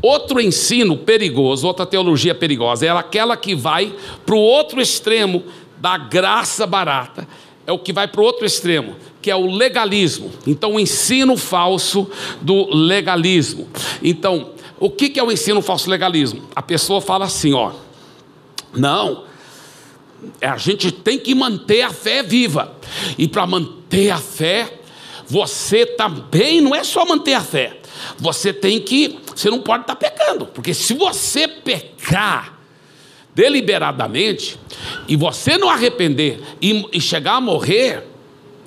[0.00, 5.42] outro ensino perigoso, outra teologia perigosa, é aquela que vai para o outro extremo
[5.79, 7.27] da graça barata.
[7.66, 10.31] É o que vai para o outro extremo, que é o legalismo.
[10.46, 13.68] Então, o ensino falso do legalismo.
[14.03, 16.42] Então, o que é o ensino falso legalismo?
[16.55, 17.72] A pessoa fala assim, ó,
[18.74, 19.24] não,
[20.40, 22.76] a gente tem que manter a fé viva.
[23.16, 24.80] E para manter a fé,
[25.26, 27.78] você também não é só manter a fé.
[28.18, 32.58] Você tem que, você não pode estar tá pecando, porque se você pecar
[33.34, 34.58] deliberadamente
[35.08, 38.04] e você não arrepender e, e chegar a morrer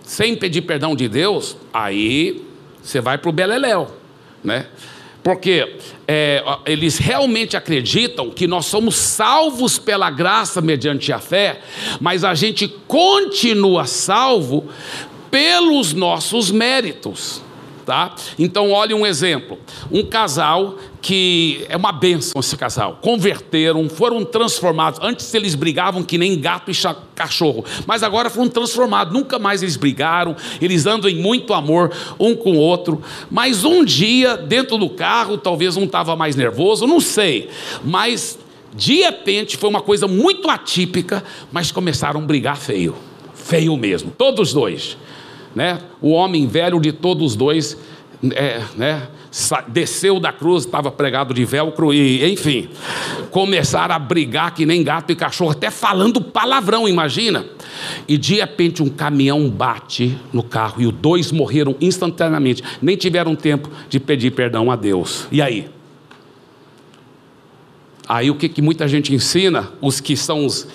[0.03, 2.43] sem pedir perdão de Deus, aí
[2.81, 3.91] você vai para o beleléu,
[4.43, 4.67] né?
[5.27, 5.75] Porque
[6.07, 11.59] é, eles realmente acreditam que nós somos salvos pela graça mediante a fé,
[11.99, 14.69] mas a gente continua salvo
[15.29, 17.41] pelos nossos méritos.
[17.87, 18.13] Tá?
[18.37, 19.57] Então, olhe um exemplo:
[19.89, 24.99] um casal que é uma bênção esse casal, converteram, foram transformados.
[25.01, 26.73] Antes eles brigavam que nem gato e
[27.15, 29.13] cachorro, mas agora foram transformados.
[29.13, 33.01] Nunca mais eles brigaram, eles andam em muito amor um com o outro.
[33.31, 37.49] Mas um dia, dentro do carro, talvez um estava mais nervoso, não sei,
[37.85, 38.37] mas
[38.75, 41.23] de repente foi uma coisa muito atípica,
[41.53, 42.97] mas começaram a brigar feio,
[43.33, 44.97] feio mesmo, todos dois
[45.57, 45.79] né?
[45.99, 47.75] O homem velho de todos os dois,
[48.31, 49.07] é, né?
[49.67, 52.69] Desceu da cruz, estava pregado de velcro e, enfim,
[53.31, 57.43] começaram a brigar que nem gato e cachorro, até falando palavrão, imagina.
[58.07, 63.35] E de repente um caminhão bate no carro e os dois morreram instantaneamente, nem tiveram
[63.35, 65.27] tempo de pedir perdão a Deus.
[65.31, 65.69] E aí?
[68.07, 70.67] Aí o que, que muita gente ensina, os que são os,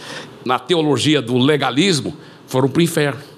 [0.44, 2.16] na teologia do legalismo,
[2.48, 3.31] foram para o inferno.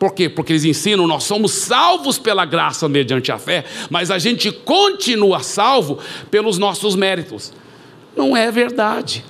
[0.00, 0.30] Por quê?
[0.30, 5.40] Porque eles ensinam, nós somos salvos pela graça mediante a fé, mas a gente continua
[5.40, 5.98] salvo
[6.30, 7.52] pelos nossos méritos.
[8.16, 9.22] Não é verdade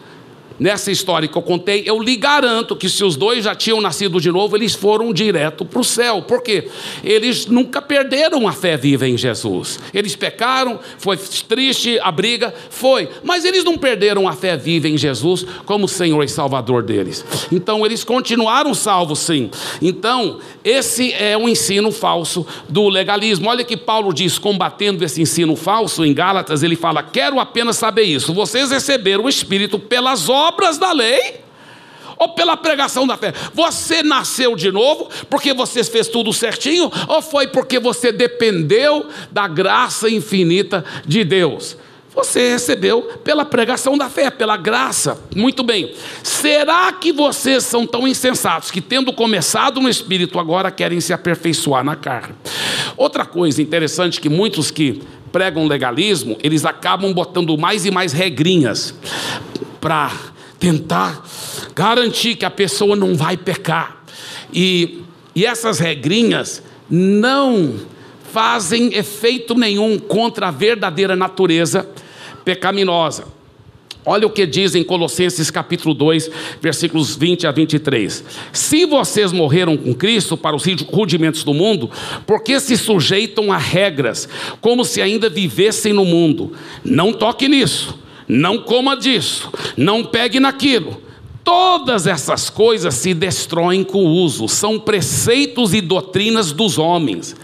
[0.60, 4.20] nessa história que eu contei, eu lhe garanto que se os dois já tinham nascido
[4.20, 6.20] de novo, eles foram direto para o céu.
[6.20, 6.68] Por quê?
[7.02, 9.80] Eles nunca perderam a fé viva em Jesus.
[9.94, 14.98] Eles pecaram, foi triste a briga, foi, mas eles não perderam a fé viva em
[14.98, 17.24] Jesus como Senhor e Salvador deles.
[17.50, 19.50] Então eles continuaram salvos sim.
[19.80, 23.48] Então, esse é o ensino falso do legalismo.
[23.48, 28.02] Olha que Paulo diz, combatendo esse ensino falso em Gálatas, ele fala: "Quero apenas saber
[28.02, 28.34] isso.
[28.34, 31.40] Vocês receberam o espírito pelas obras obras da lei
[32.18, 33.32] ou pela pregação da fé?
[33.54, 39.46] Você nasceu de novo porque você fez tudo certinho ou foi porque você dependeu da
[39.46, 41.76] graça infinita de Deus?
[42.12, 45.16] Você recebeu pela pregação da fé, pela graça.
[45.34, 45.94] Muito bem.
[46.24, 51.84] Será que vocês são tão insensatos que, tendo começado no espírito, agora querem se aperfeiçoar
[51.84, 52.34] na carne?
[52.96, 58.92] Outra coisa interessante que muitos que pregam legalismo, eles acabam botando mais e mais regrinhas
[59.80, 60.10] para
[60.60, 61.26] tentar
[61.74, 64.04] garantir que a pessoa não vai pecar.
[64.52, 65.02] E,
[65.34, 67.76] e essas regrinhas não
[68.30, 71.88] fazem efeito nenhum contra a verdadeira natureza
[72.44, 73.24] pecaminosa.
[74.04, 78.24] Olha o que diz em Colossenses capítulo 2, versículos 20 a 23.
[78.52, 81.90] Se vocês morreram com Cristo para os rudimentos do mundo,
[82.26, 84.28] por que se sujeitam a regras,
[84.60, 86.52] como se ainda vivessem no mundo?
[86.82, 87.99] Não toque nisso
[88.30, 91.02] não coma disso, não pegue naquilo.
[91.42, 97.34] Todas essas coisas se destroem com o uso, são preceitos e doutrinas dos homens.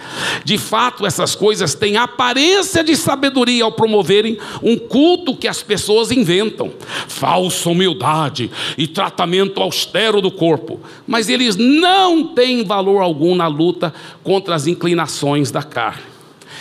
[0.44, 6.12] De fato, essas coisas têm aparência de sabedoria ao promoverem um culto que as pessoas
[6.12, 6.70] inventam,
[7.08, 13.92] falsa humildade e tratamento austero do corpo, mas eles não têm valor algum na luta
[14.22, 16.15] contra as inclinações da carne.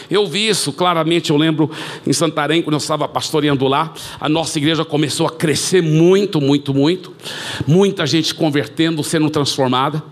[0.09, 1.69] Eu vi isso claramente, eu lembro
[2.05, 6.73] em Santarém, quando eu estava pastoreando lá, a nossa igreja começou a crescer muito, muito,
[6.73, 7.13] muito.
[7.65, 10.03] Muita gente convertendo, sendo transformada.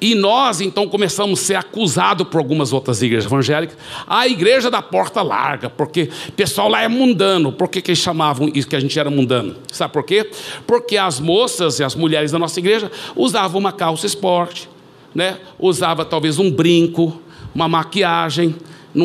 [0.00, 3.76] E nós então começamos a ser acusados por algumas outras igrejas evangélicas.
[4.06, 7.52] A igreja da porta larga, porque o pessoal lá é mundano.
[7.52, 9.56] Por que, que eles chamavam isso que a gente era mundano?
[9.72, 10.30] Sabe por quê?
[10.66, 14.68] Porque as moças e as mulheres da nossa igreja usavam uma calça esporte,
[15.14, 15.38] né?
[15.58, 17.20] usava talvez um brinco,
[17.54, 18.54] uma maquiagem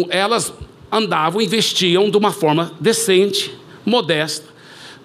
[0.09, 0.53] elas
[0.91, 3.53] andavam e vestiam de uma forma decente,
[3.85, 4.55] modesta.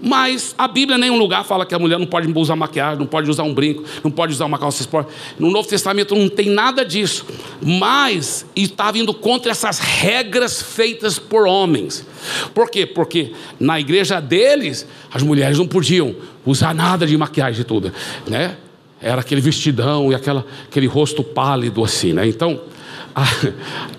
[0.03, 3.07] Mas a Bíblia em nenhum lugar fala que a mulher não pode usar maquiagem, não
[3.07, 5.11] pode usar um brinco, não pode usar uma calça esporte.
[5.39, 7.27] No Novo Testamento não tem nada disso.
[7.61, 12.07] Mas estava indo contra essas regras feitas por homens.
[12.55, 12.87] Por quê?
[12.87, 16.15] Porque na igreja deles, as mulheres não podiam
[16.47, 17.93] usar nada de maquiagem tudo.
[18.27, 18.57] Né?
[19.03, 22.15] Era aquele vestidão e aquela, aquele rosto pálido assim.
[22.15, 22.27] Né?
[22.27, 22.59] Então,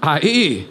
[0.01, 0.67] aí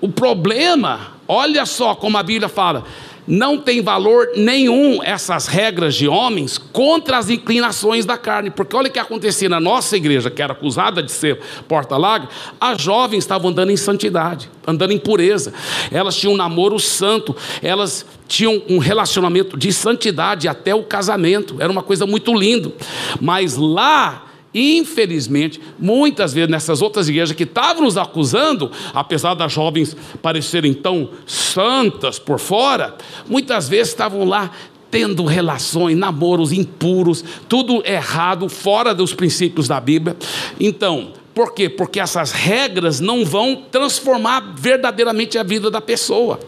[0.00, 2.84] o problema, olha só como a Bíblia fala,
[3.28, 8.50] não tem valor nenhum essas regras de homens contra as inclinações da carne.
[8.50, 12.26] Porque olha o que acontecia na nossa igreja, que era acusada de ser porta-lago,
[12.58, 15.52] as jovens estavam andando em santidade, andando em pureza.
[15.92, 21.56] Elas tinham um namoro santo, elas tinham um relacionamento de santidade até o casamento.
[21.60, 22.72] Era uma coisa muito linda.
[23.20, 29.96] Mas lá Infelizmente, muitas vezes nessas outras igrejas que estavam nos acusando, apesar das jovens
[30.22, 32.96] parecerem tão santas por fora,
[33.28, 34.50] muitas vezes estavam lá
[34.90, 40.16] tendo relações, namoros impuros, tudo errado, fora dos princípios da Bíblia.
[40.58, 41.68] Então, Por quê?
[41.68, 46.40] Porque essas regras não vão transformar verdadeiramente a vida da pessoa.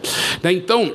[0.43, 0.51] Né?
[0.51, 0.91] Então,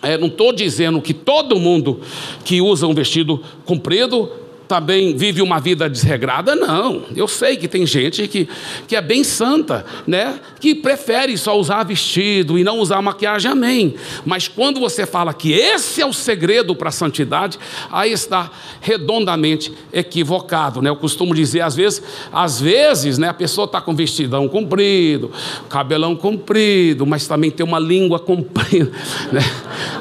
[0.00, 2.00] é, não estou dizendo que todo mundo
[2.44, 4.30] que usa um vestido comprido
[4.66, 6.54] também vive uma vida desregrada?
[6.54, 7.04] Não.
[7.14, 8.48] Eu sei que tem gente que,
[8.86, 10.40] que é bem santa, né?
[10.60, 13.94] Que prefere só usar vestido e não usar maquiagem, amém.
[14.24, 17.58] Mas quando você fala que esse é o segredo para a santidade,
[17.90, 18.50] aí está
[18.80, 20.90] redondamente equivocado, né?
[20.90, 22.02] Eu costumo dizer, às vezes,
[22.32, 25.30] às vezes, né, a pessoa está com vestidão comprido,
[25.68, 28.90] cabelão comprido, mas também tem uma língua comprida,
[29.30, 29.42] né?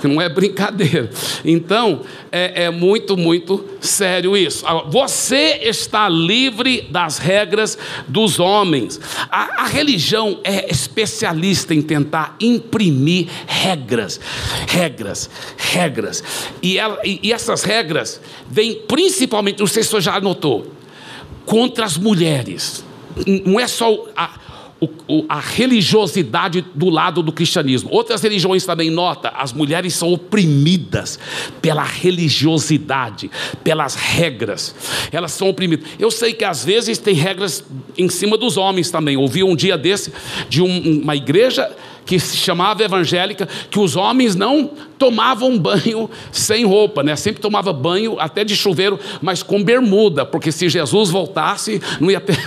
[0.02, 1.10] Que não é brincadeira.
[1.44, 2.02] Então,
[2.32, 4.55] é, é muito, muito sério isso isso.
[4.90, 9.00] Você está livre das regras dos homens.
[9.30, 14.20] A, a religião é especialista em tentar imprimir regras,
[14.68, 16.24] regras, regras.
[16.62, 20.72] E, ela, e, e essas regras vêm principalmente, não sei se você já notou,
[21.46, 22.84] contra as mulheres.
[23.46, 24.40] Não é só a,
[25.08, 27.90] o, o, a religiosidade do lado do cristianismo.
[27.92, 31.20] Outras religiões também nota, as mulheres são oprimidas
[31.62, 33.30] pela religiosidade,
[33.64, 34.76] pelas regras.
[35.12, 35.88] Elas são oprimidas.
[36.00, 37.64] Eu sei que às vezes tem regras
[37.98, 39.18] em cima dos homens também.
[39.18, 40.12] Ouvi um dia desse
[40.50, 41.72] de um, uma igreja
[42.06, 47.16] que se chamava evangélica, que os homens não tomavam banho sem roupa, né?
[47.16, 52.22] Sempre tomava banho até de chuveiro, mas com bermuda, porque se Jesus voltasse, não ia
[52.22, 52.38] ter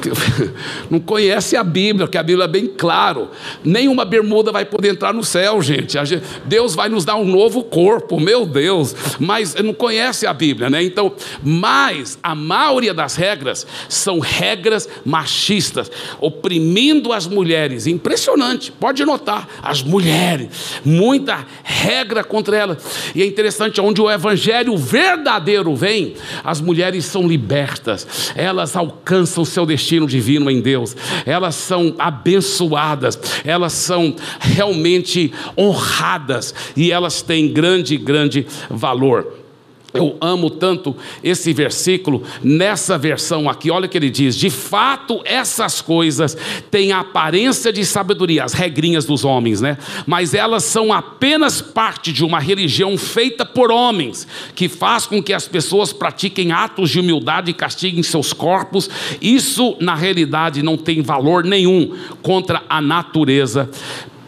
[0.00, 0.48] Peu, peu.
[0.90, 3.28] Não conhece a Bíblia, que a Bíblia é bem claro.
[3.64, 5.96] Nenhuma bermuda vai poder entrar no céu, gente.
[6.44, 8.94] Deus vai nos dar um novo corpo, meu Deus.
[9.18, 10.82] Mas não conhece a Bíblia, né?
[10.82, 17.86] Então, mas a maioria das regras são regras machistas, oprimindo as mulheres.
[17.86, 23.12] Impressionante, pode notar, as mulheres, muita regra contra elas.
[23.14, 29.66] E é interessante, onde o evangelho verdadeiro vem, as mulheres são libertas, elas alcançam seu
[29.66, 30.77] destino divino em Deus,
[31.24, 39.47] elas são abençoadas, elas são realmente honradas e elas têm grande, grande valor.
[39.94, 43.70] Eu amo tanto esse versículo nessa versão aqui.
[43.70, 46.36] Olha o que ele diz: de fato, essas coisas
[46.70, 49.78] têm a aparência de sabedoria, as regrinhas dos homens, né?
[50.06, 55.32] Mas elas são apenas parte de uma religião feita por homens, que faz com que
[55.32, 58.90] as pessoas pratiquem atos de humildade e castiguem seus corpos.
[59.22, 63.70] Isso, na realidade, não tem valor nenhum contra a natureza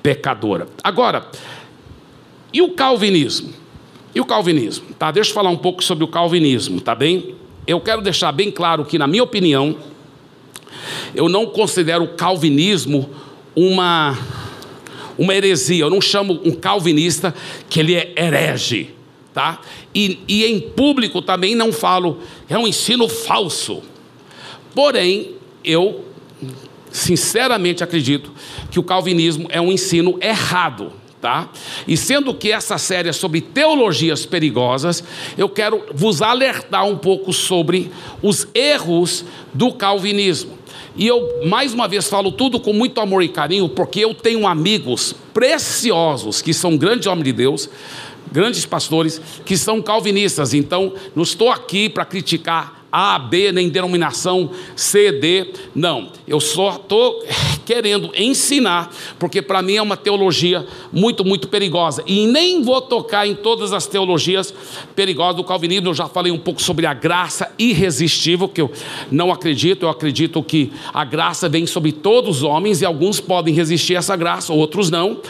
[0.03, 0.67] pecadora.
[0.83, 1.27] Agora,
[2.51, 3.60] e o calvinismo?
[4.15, 4.87] E o calvinismo?
[4.99, 7.35] Tá, deixa eu falar um pouco sobre o calvinismo, tá bem?
[7.67, 9.77] Eu quero deixar bem claro que, na minha opinião,
[11.15, 13.09] eu não considero o calvinismo
[13.55, 14.19] uma,
[15.17, 15.85] uma heresia.
[15.85, 17.35] Eu não chamo um calvinista
[17.69, 18.91] que ele é herege,
[19.33, 19.61] tá?
[19.95, 22.19] E, e em público também não falo,
[22.49, 23.83] é um ensino falso.
[24.75, 26.05] Porém, eu
[26.91, 28.33] sinceramente acredito
[28.71, 31.51] que o calvinismo é um ensino errado tá?
[31.87, 35.05] E sendo que essa série é sobre teologias perigosas,
[35.37, 37.91] eu quero vos alertar um pouco sobre
[38.23, 40.59] os erros do calvinismo.
[40.97, 44.47] E eu mais uma vez falo tudo com muito amor e carinho, porque eu tenho
[44.47, 47.71] amigos preciosos que são grandes homens de Deus,
[48.33, 50.55] grandes pastores que são calvinistas.
[50.55, 55.53] Então, não estou aqui para criticar a, B, nem denominação C, D.
[55.75, 57.25] Não, eu só estou
[57.65, 62.03] querendo ensinar, porque para mim é uma teologia muito, muito perigosa.
[62.07, 64.53] E nem vou tocar em todas as teologias
[64.95, 65.89] perigosas do calvinismo.
[65.89, 68.71] Eu já falei um pouco sobre a graça irresistível, que eu
[69.11, 69.85] não acredito.
[69.85, 73.99] Eu acredito que a graça vem sobre todos os homens e alguns podem resistir a
[73.99, 75.21] essa graça, outros não.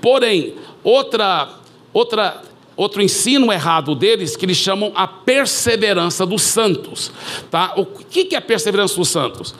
[0.00, 1.56] Porém, outra.
[1.92, 2.40] Outra
[2.80, 7.12] outro ensino errado deles que eles chamam a perseverança dos santos.
[7.50, 7.74] Tá?
[7.76, 9.54] O que é a perseverança dos santos?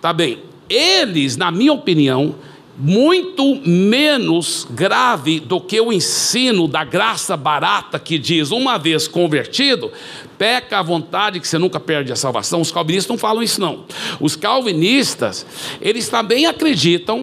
[0.00, 2.34] Tá bem, eles, na minha opinião,
[2.76, 9.92] muito menos grave do que o ensino da graça barata que diz, uma vez convertido,
[10.38, 12.60] peca à vontade que você nunca perde a salvação.
[12.60, 13.84] Os calvinistas não falam isso não.
[14.18, 15.46] Os calvinistas,
[15.80, 17.22] eles também acreditam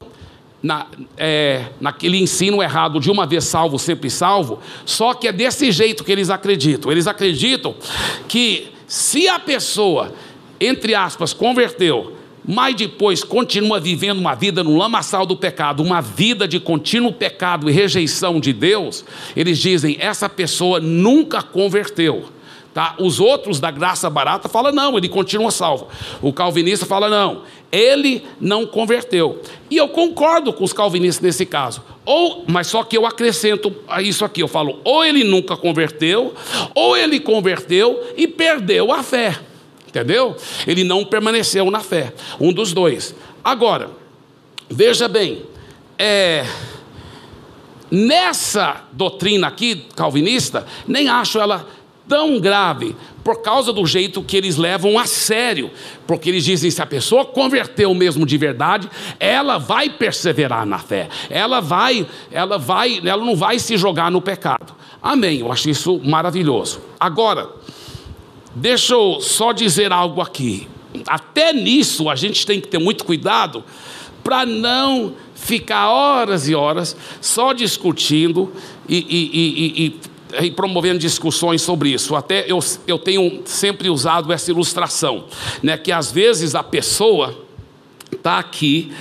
[0.61, 5.71] na, é, naquele ensino errado de uma vez salvo, sempre salvo, só que é desse
[5.71, 6.91] jeito que eles acreditam.
[6.91, 7.75] Eles acreditam
[8.27, 10.13] que se a pessoa,
[10.59, 12.13] entre aspas, converteu,
[12.47, 17.69] mas depois continua vivendo uma vida no lamaçal do pecado, uma vida de contínuo pecado
[17.69, 19.03] e rejeição de Deus,
[19.35, 22.36] eles dizem: essa pessoa nunca converteu.
[22.77, 22.93] Tá?
[22.99, 25.87] Os outros da graça barata falam: não, ele continua salvo.
[26.21, 29.41] O calvinista fala: não, ele não converteu.
[29.67, 31.81] E eu concordo com os calvinistas nesse caso.
[32.05, 36.35] Ou, mas só que eu acrescento a isso aqui, eu falo, ou ele nunca converteu,
[36.75, 39.39] ou ele converteu e perdeu a fé.
[39.87, 40.35] entendeu?
[40.67, 43.15] Ele não permaneceu na fé, um dos dois.
[43.43, 43.89] Agora,
[44.69, 45.41] veja bem,
[45.97, 46.45] é,
[47.89, 51.65] nessa doutrina aqui calvinista, nem acho ela
[52.07, 55.69] tão grave, por causa do jeito que eles levam a sério,
[56.05, 58.89] porque eles dizem: se a pessoa converteu mesmo de verdade,
[59.19, 64.21] ela vai perseverar na fé, ela vai, ela vai, ela não vai se jogar no
[64.21, 64.73] pecado.
[65.01, 65.39] Amém.
[65.39, 66.81] Eu acho isso maravilhoso.
[66.99, 67.49] Agora,
[68.55, 70.67] deixa eu só dizer algo aqui.
[71.05, 73.63] Até nisso a gente tem que ter muito cuidado
[74.23, 78.51] para não ficar horas e horas só discutindo
[78.89, 79.99] e, e, e, e,
[80.55, 82.15] promovendo discussões sobre isso.
[82.15, 85.25] Até eu, eu tenho sempre usado essa ilustração,
[85.61, 87.45] né, que às vezes a pessoa
[88.11, 88.91] está aqui,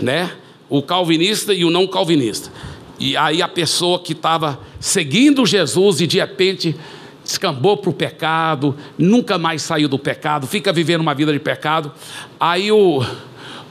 [0.00, 0.32] né,
[0.68, 2.50] o calvinista e o não calvinista.
[2.98, 6.76] E aí a pessoa que estava seguindo Jesus e de repente
[7.24, 11.92] descambou para o pecado, nunca mais saiu do pecado, fica vivendo uma vida de pecado.
[12.38, 13.04] Aí o,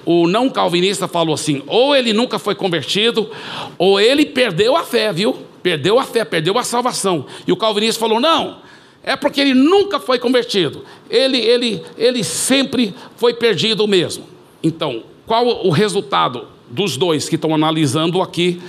[0.05, 3.29] o não calvinista falou assim: ou ele nunca foi convertido,
[3.77, 5.48] ou ele perdeu a fé, viu?
[5.61, 7.25] Perdeu a fé, perdeu a salvação.
[7.45, 8.57] E o calvinista falou: não,
[9.03, 14.25] é porque ele nunca foi convertido, ele, ele, ele sempre foi perdido mesmo.
[14.61, 18.61] Então, qual o resultado dos dois que estão analisando aqui?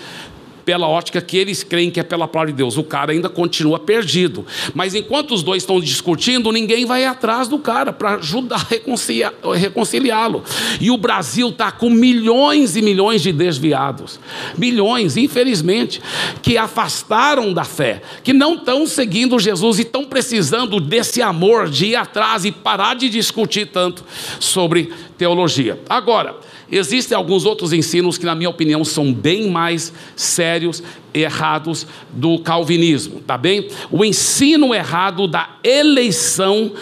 [0.71, 2.79] Pela ótica que eles creem que é pela palavra de Deus.
[2.79, 4.47] O cara ainda continua perdido.
[4.73, 10.45] Mas enquanto os dois estão discutindo, ninguém vai atrás do cara para ajudar a reconciliá-lo.
[10.81, 14.21] E o Brasil está com milhões e milhões de desviados.
[14.57, 16.01] Milhões, infelizmente,
[16.41, 21.87] que afastaram da fé, que não estão seguindo Jesus e estão precisando desse amor de
[21.87, 24.05] ir atrás e parar de discutir tanto
[24.39, 25.81] sobre teologia.
[25.89, 26.37] Agora,
[26.71, 32.39] Existem alguns outros ensinos que, na minha opinião, são bem mais sérios e errados do
[32.39, 33.69] calvinismo, tá bem?
[33.91, 36.73] O ensino errado da eleição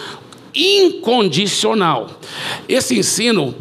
[0.53, 2.19] incondicional.
[2.67, 3.55] Esse ensino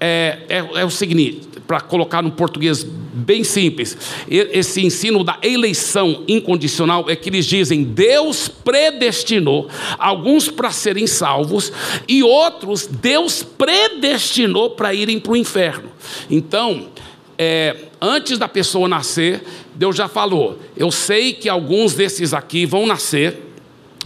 [0.00, 3.96] é, é, é o seguinte: para colocar no português bem simples,
[4.28, 11.72] esse ensino da eleição incondicional é que eles dizem: Deus predestinou alguns para serem salvos
[12.08, 15.90] e outros Deus predestinou para irem para o inferno.
[16.28, 16.88] Então,
[17.38, 19.40] é, antes da pessoa nascer,
[19.72, 23.49] Deus já falou: Eu sei que alguns desses aqui vão nascer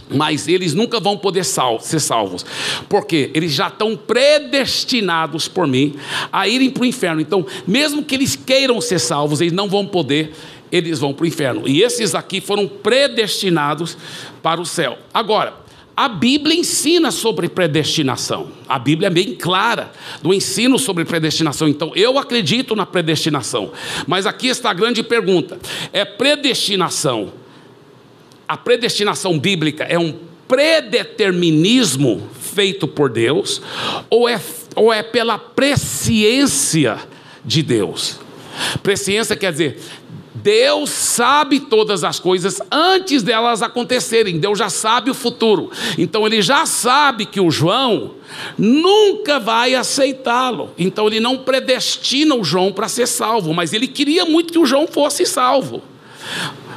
[0.09, 2.45] mas eles nunca vão poder ser salvos,
[2.87, 5.95] porque eles já estão predestinados por mim
[6.31, 7.21] a irem para o inferno.
[7.21, 10.33] Então, mesmo que eles queiram ser salvos, eles não vão poder,
[10.71, 11.67] eles vão para o inferno.
[11.67, 13.97] E esses aqui foram predestinados
[14.41, 14.97] para o céu.
[15.13, 15.65] Agora,
[15.97, 18.49] a Bíblia ensina sobre predestinação.
[18.67, 19.91] A Bíblia é bem clara
[20.21, 21.69] do ensino sobre predestinação.
[21.69, 23.71] Então, eu acredito na predestinação.
[24.05, 25.57] Mas aqui está a grande pergunta:
[25.93, 27.31] é predestinação
[28.47, 30.13] a predestinação bíblica é um
[30.47, 33.61] predeterminismo feito por Deus
[34.09, 34.39] ou é,
[34.75, 36.99] ou é pela presciência
[37.43, 38.19] de Deus?
[38.81, 39.81] Presciência quer dizer,
[40.33, 44.39] Deus sabe todas as coisas antes delas acontecerem.
[44.39, 45.71] Deus já sabe o futuro.
[45.97, 48.11] Então ele já sabe que o João
[48.57, 50.69] nunca vai aceitá-lo.
[50.77, 54.65] Então ele não predestina o João para ser salvo, mas ele queria muito que o
[54.65, 55.81] João fosse salvo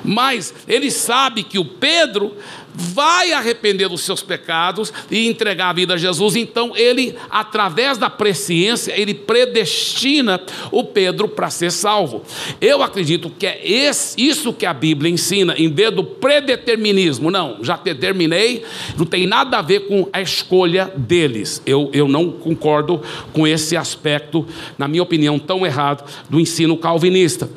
[0.09, 2.35] mas ele sabe que o Pedro
[2.75, 8.09] vai arrepender dos seus pecados e entregar a vida a Jesus, então ele, através da
[8.09, 10.41] presciência, ele predestina
[10.71, 12.23] o Pedro para ser salvo.
[12.61, 17.31] Eu acredito que é esse, isso que a Bíblia ensina, em vez do predeterminismo.
[17.31, 18.65] Não, já determinei,
[18.97, 21.61] não tem nada a ver com a escolha deles.
[21.67, 23.03] Eu, eu não concordo
[23.33, 24.47] com esse aspecto,
[24.79, 27.49] na minha opinião, tão errado do ensino calvinista.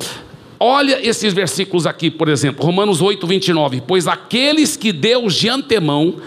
[0.64, 3.82] Olha esses versículos aqui, por exemplo, Romanos 8, 29.
[3.84, 6.18] Pois aqueles que Deus de antemão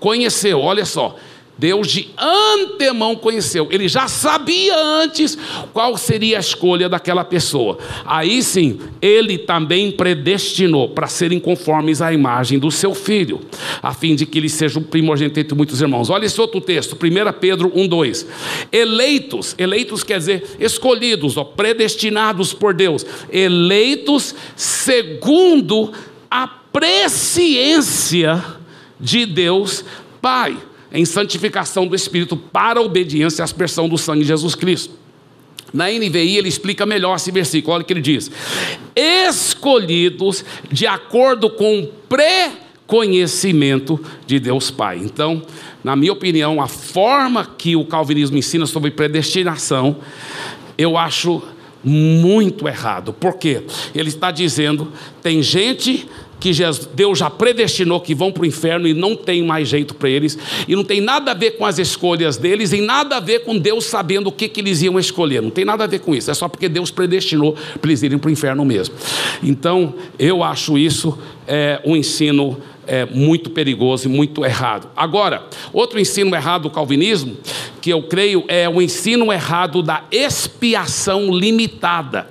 [0.00, 1.14] conheceu, olha só,
[1.56, 5.38] Deus de antemão conheceu, ele já sabia antes
[5.72, 7.78] qual seria a escolha daquela pessoa.
[8.04, 13.40] Aí sim, ele também predestinou para serem conformes à imagem do seu filho,
[13.80, 16.10] a fim de que ele seja o primogênito entre muitos irmãos.
[16.10, 18.26] Olha esse outro texto, 1 Pedro 1:2.
[18.72, 25.92] Eleitos, eleitos quer dizer escolhidos, ó, predestinados por Deus, eleitos segundo
[26.28, 28.44] a presciência
[28.98, 29.84] de Deus
[30.20, 30.56] Pai
[30.94, 34.94] em santificação do Espírito para obediência à aspersão do sangue de Jesus Cristo.
[35.72, 38.30] Na NVI ele explica melhor esse versículo, olha o que ele diz:
[38.94, 44.98] escolhidos de acordo com o pré-conhecimento de Deus Pai.
[44.98, 45.42] Então,
[45.82, 49.96] na minha opinião, a forma que o calvinismo ensina sobre predestinação,
[50.78, 51.42] eu acho
[51.82, 53.12] muito errado.
[53.12, 53.64] Por quê?
[53.92, 56.08] Ele está dizendo: tem gente
[56.44, 56.52] que
[56.94, 60.36] Deus já predestinou que vão para o inferno e não tem mais jeito para eles,
[60.68, 63.56] e não tem nada a ver com as escolhas deles, e nada a ver com
[63.56, 66.30] Deus sabendo o que, que eles iam escolher, não tem nada a ver com isso,
[66.30, 68.94] é só porque Deus predestinou para eles irem para o inferno mesmo.
[69.42, 74.90] Então, eu acho isso é, um ensino é, muito perigoso e muito errado.
[74.94, 77.38] Agora, outro ensino errado do calvinismo,
[77.80, 82.28] que eu creio é o ensino errado da expiação limitada.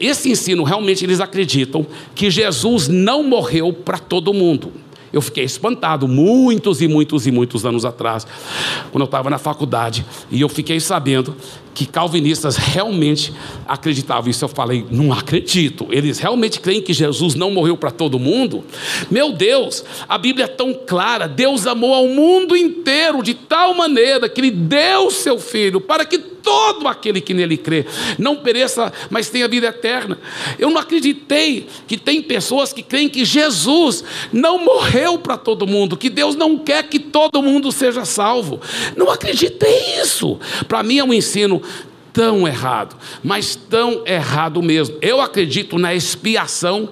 [0.00, 4.72] Esse ensino realmente eles acreditam que Jesus não morreu para todo mundo.
[5.12, 8.26] Eu fiquei espantado muitos e muitos e muitos anos atrás,
[8.90, 11.34] quando eu estava na faculdade, e eu fiquei sabendo
[11.74, 13.32] que calvinistas realmente
[13.66, 14.44] acreditavam isso.
[14.44, 15.86] Eu falei, não acredito.
[15.90, 18.64] Eles realmente creem que Jesus não morreu para todo mundo?
[19.10, 21.28] Meu Deus, a Bíblia é tão clara.
[21.28, 26.18] Deus amou ao mundo inteiro de tal maneira que Ele deu seu Filho para que
[26.18, 27.84] todo aquele que nele crê
[28.18, 30.18] não pereça, mas tenha vida eterna.
[30.58, 34.02] Eu não acreditei que tem pessoas que creem que Jesus
[34.32, 38.60] não morreu para todo mundo, que Deus não quer que todo mundo seja salvo.
[38.96, 40.38] Não acreditei isso.
[40.66, 41.62] Para mim é um ensino
[42.12, 44.96] tão errado, mas tão errado mesmo.
[45.00, 46.88] Eu acredito na expiação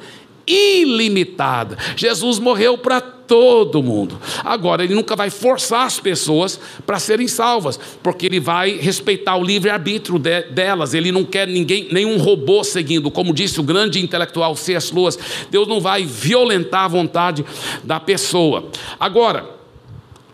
[0.47, 1.77] ilimitada.
[1.97, 4.21] Jesus morreu para todo mundo.
[4.45, 9.43] Agora, ele nunca vai forçar as pessoas para serem salvas, porque ele vai respeitar o
[9.43, 10.95] livre-arbítrio de, delas.
[10.95, 13.11] Ele não quer ninguém, nenhum robô seguindo.
[13.11, 14.95] Como disse o grande intelectual C.S.
[14.95, 15.19] Lewis,
[15.51, 17.45] Deus não vai violentar a vontade
[17.83, 18.69] da pessoa.
[19.01, 19.56] Agora,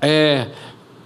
[0.03, 0.49] é,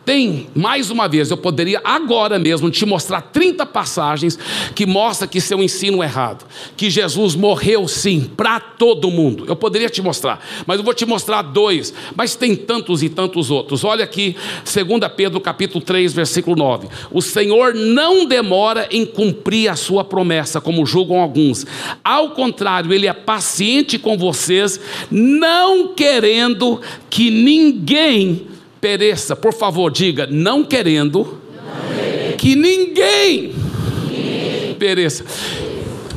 [0.07, 4.39] tem, mais uma vez, eu poderia agora mesmo te mostrar 30 passagens
[4.73, 9.45] que mostram que seu ensino é errado, que Jesus morreu sim para todo mundo.
[9.49, 13.51] Eu poderia te mostrar, mas eu vou te mostrar dois, mas tem tantos e tantos
[13.51, 13.83] outros.
[13.83, 16.87] Olha aqui, 2 Pedro capítulo 3, versículo 9.
[17.11, 21.67] O Senhor não demora em cumprir a sua promessa, como julgam alguns.
[22.05, 24.79] Ao contrário, ele é paciente com vocês,
[25.11, 26.81] não querendo
[27.11, 28.55] que ninguém
[28.87, 29.35] pereça.
[29.35, 33.53] Por favor, diga, não querendo, não que ninguém,
[34.09, 35.25] ninguém pereça,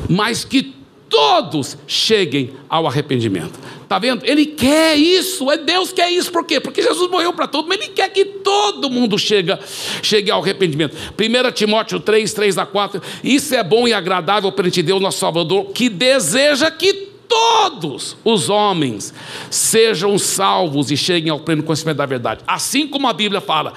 [0.08, 0.76] mas que
[1.10, 3.58] todos cheguem ao arrependimento.
[3.82, 4.24] Está vendo?
[4.24, 6.60] Ele quer isso, é Deus que quer isso, por quê?
[6.60, 9.58] Porque Jesus morreu para todos, mas Ele quer que todo mundo chegue,
[10.04, 10.96] chegue ao arrependimento.
[10.96, 15.72] 1 Timóteo 3, 3 a 4, isso é bom e agradável perante Deus, nosso Salvador,
[15.72, 19.14] que deseja que todos os homens
[19.52, 22.42] sejam salvos e cheguem ao pleno conhecimento da verdade.
[22.48, 23.74] Assim como a Bíblia fala,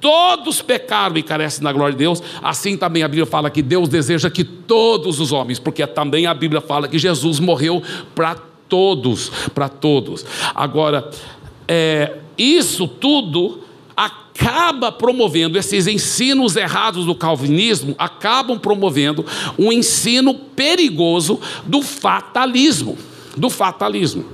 [0.00, 3.88] todos pecaram e carecem da glória de Deus, assim também a Bíblia fala que Deus
[3.88, 7.80] deseja que todos os homens, porque também a Bíblia fala que Jesus morreu
[8.14, 8.34] para
[8.68, 10.26] todos, para todos.
[10.52, 11.08] Agora,
[11.68, 13.65] é, isso tudo
[13.96, 19.24] acaba promovendo esses ensinos errados do calvinismo, acabam promovendo
[19.58, 22.98] um ensino perigoso do fatalismo,
[23.36, 24.26] do fatalismo.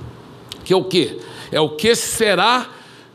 [0.65, 1.19] Que é o que?
[1.51, 2.69] É o que será,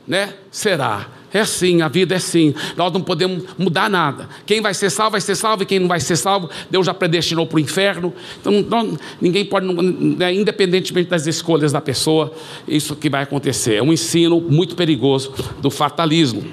[0.06, 0.34] né?
[0.50, 1.17] Será.
[1.32, 2.54] É assim, a vida é assim.
[2.76, 4.28] Nós não podemos mudar nada.
[4.46, 6.94] Quem vai ser salvo, vai ser salvo, e quem não vai ser salvo, Deus já
[6.94, 8.12] predestinou para o inferno.
[8.40, 12.32] Então, não, ninguém pode, né, independentemente das escolhas da pessoa,
[12.66, 13.74] isso que vai acontecer.
[13.74, 16.44] É um ensino muito perigoso do fatalismo.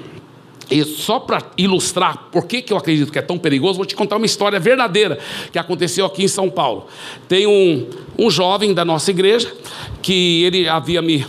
[0.70, 3.94] E só para ilustrar por que, que eu acredito que é tão perigoso, vou te
[3.94, 5.18] contar uma história verdadeira
[5.52, 6.88] que aconteceu aqui em São Paulo.
[7.28, 7.86] Tem um,
[8.18, 9.52] um jovem da nossa igreja
[10.02, 11.24] que ele havia me,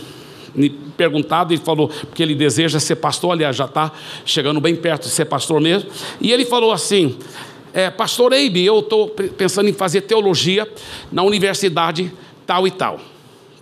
[0.96, 3.92] perguntado, ele falou, porque ele deseja ser pastor, aliás, já está
[4.24, 5.90] chegando bem perto de ser pastor mesmo.
[6.20, 7.16] E ele falou assim:
[7.72, 10.68] é, Pastor Eibe, eu estou pensando em fazer teologia
[11.12, 12.12] na universidade
[12.46, 13.00] tal e tal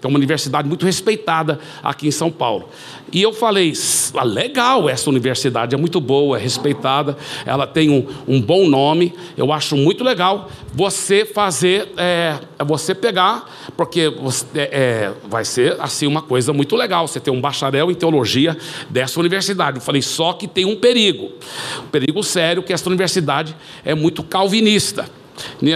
[0.00, 2.68] que é uma universidade muito respeitada aqui em São Paulo.
[3.12, 3.72] E eu falei:
[4.14, 9.14] ah, legal, essa universidade é muito boa, é respeitada, ela tem um, um bom nome,
[9.36, 16.06] eu acho muito legal você fazer, é, você pegar, porque você, é, vai ser assim
[16.06, 18.56] uma coisa muito legal, você ter um bacharel em teologia
[18.90, 19.78] dessa universidade.
[19.78, 21.30] Eu falei: só que tem um perigo,
[21.84, 25.08] um perigo sério, que essa universidade é muito calvinista.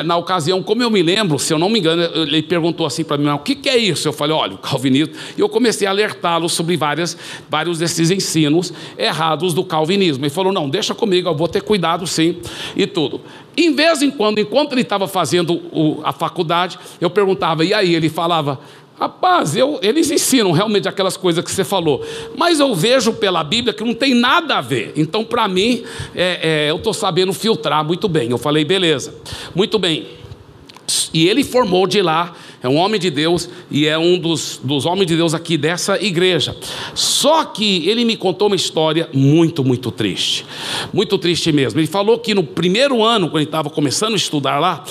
[0.04, 3.16] Na ocasião, como eu me lembro, se eu não me engano, ele perguntou assim para
[3.18, 4.08] mim: o que, é isso?
[4.08, 5.14] Eu falei: olha, o calvinismo.
[5.36, 7.16] E eu comecei a alertá-lo sobre várias,
[7.48, 10.24] vários desses ensinos errados do calvinismo.
[10.24, 12.36] Ele falou: não, deixa comigo, eu vou ter cuidado sim,
[12.76, 13.20] e tudo.
[13.56, 15.61] Em vez em quando, enquanto ele estava fazendo
[16.04, 17.94] a faculdade, eu perguntava, e aí?
[17.94, 18.61] Ele falava:
[19.01, 22.05] Rapaz, eu, eles ensinam realmente aquelas coisas que você falou,
[22.36, 24.92] mas eu vejo pela Bíblia que não tem nada a ver.
[24.94, 25.84] Então, para mim,
[26.14, 28.30] é, é, eu estou sabendo filtrar muito bem.
[28.30, 29.14] Eu falei, beleza,
[29.55, 30.07] muito bem.
[31.14, 34.84] E ele formou de lá, é um homem de Deus e é um dos, dos
[34.84, 36.55] homens de Deus aqui dessa igreja.
[36.94, 40.44] Só que ele me contou uma história muito, muito triste.
[40.92, 41.80] Muito triste mesmo.
[41.80, 44.84] Ele falou que no primeiro ano, quando ele estava começando a estudar lá,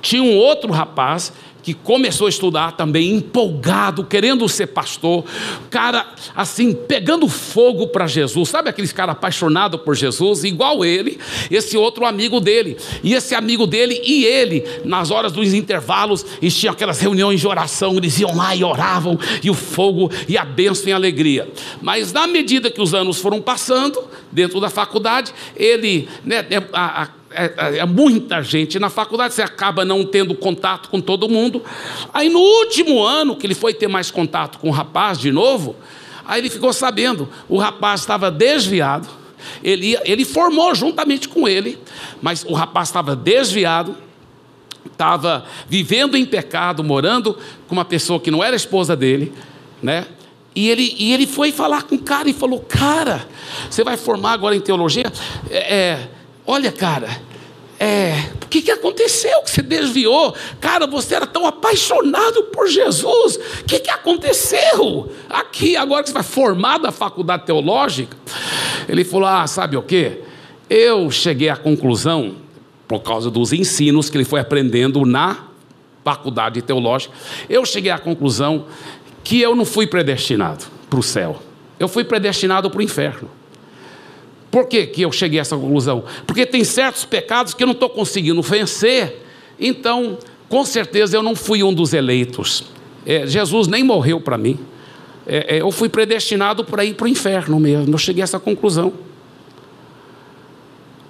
[0.00, 1.32] tinha um outro rapaz
[1.66, 5.24] que começou a estudar também, empolgado, querendo ser pastor,
[5.68, 11.18] cara, assim, pegando fogo para Jesus, sabe aqueles cara apaixonado por Jesus, igual ele,
[11.50, 16.56] esse outro amigo dele, e esse amigo dele e ele, nas horas dos intervalos, eles
[16.56, 20.44] tinham aquelas reuniões de oração, eles iam lá e oravam, e o fogo e a
[20.44, 21.50] bênção e a alegria.
[21.82, 27.08] Mas na medida que os anos foram passando, dentro da faculdade, ele, né, a, a
[27.36, 31.62] é, é, é, muita gente na faculdade, você acaba não tendo contato com todo mundo.
[32.12, 35.76] Aí no último ano, que ele foi ter mais contato com o rapaz de novo,
[36.24, 39.06] aí ele ficou sabendo, o rapaz estava desviado,
[39.62, 41.78] ele, ele formou juntamente com ele,
[42.22, 43.96] mas o rapaz estava desviado,
[44.86, 47.36] estava vivendo em pecado, morando
[47.68, 49.32] com uma pessoa que não era esposa dele,
[49.82, 50.06] né?
[50.54, 53.28] E ele, e ele foi falar com o cara e falou: Cara,
[53.68, 55.12] você vai formar agora em teologia?
[55.50, 56.08] É, é
[56.46, 57.08] Olha, cara,
[57.78, 60.34] é, o que, que aconteceu que você desviou?
[60.60, 63.36] Cara, você era tão apaixonado por Jesus.
[63.60, 65.12] O que, que aconteceu?
[65.28, 68.16] Aqui, agora que você vai formar da faculdade teológica.
[68.88, 70.20] Ele falou: Ah, sabe o que?
[70.70, 72.36] Eu cheguei à conclusão,
[72.88, 75.46] por causa dos ensinos que ele foi aprendendo na
[76.04, 77.12] faculdade teológica,
[77.48, 78.66] eu cheguei à conclusão
[79.24, 81.42] que eu não fui predestinado para o céu,
[81.80, 83.28] eu fui predestinado para o inferno.
[84.56, 86.02] Por que, que eu cheguei a essa conclusão?
[86.26, 89.22] Porque tem certos pecados que eu não estou conseguindo vencer,
[89.60, 90.16] então,
[90.48, 92.64] com certeza, eu não fui um dos eleitos.
[93.04, 94.58] É, Jesus nem morreu para mim.
[95.26, 97.92] É, é, eu fui predestinado para ir para o inferno mesmo.
[97.92, 98.94] Eu cheguei a essa conclusão.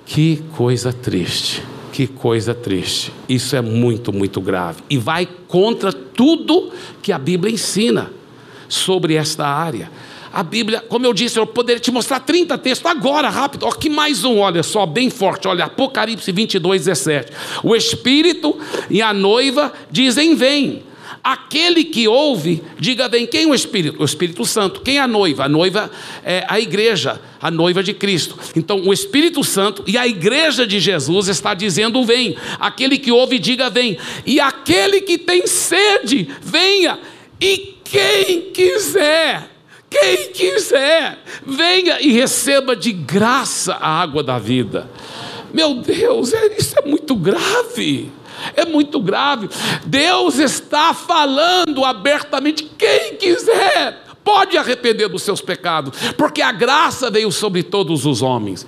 [0.05, 1.63] Que coisa triste.
[1.93, 3.13] Que coisa triste.
[3.29, 4.83] Isso é muito, muito grave.
[4.91, 8.11] E vai contra tudo que a Bíblia ensina
[8.69, 9.89] sobre esta área.
[10.37, 13.67] A Bíblia, como eu disse, eu poderia te mostrar 30 textos agora, rápido.
[13.67, 15.49] Aqui mais um, olha só, bem forte.
[15.49, 17.33] Olha, Apocalipse 22, 17.
[17.63, 18.55] O Espírito
[18.91, 20.83] e a noiva dizem: Vem.
[21.25, 23.27] Aquele que ouve, diga vem.
[23.27, 24.03] Quem é o Espírito?
[24.03, 24.83] O Espírito Santo.
[24.83, 25.45] Quem é a noiva?
[25.45, 25.91] A noiva
[26.23, 28.39] é a igreja, a noiva de Cristo.
[28.55, 32.37] Então, o Espírito Santo e a igreja de Jesus está dizendo: vem.
[32.61, 33.97] Aquele que ouve, diga vem.
[34.27, 36.99] E aquele que tem sede, venha.
[37.41, 39.56] E quem quiser
[39.89, 44.89] quem quiser, venha e receba de graça a água da vida.
[45.53, 48.11] Meu Deus, é, isso é muito grave.
[48.55, 49.49] É muito grave.
[49.87, 52.65] Deus está falando abertamente.
[52.77, 58.67] Quem quiser, pode arrepender dos seus pecados, porque a graça veio sobre todos os homens.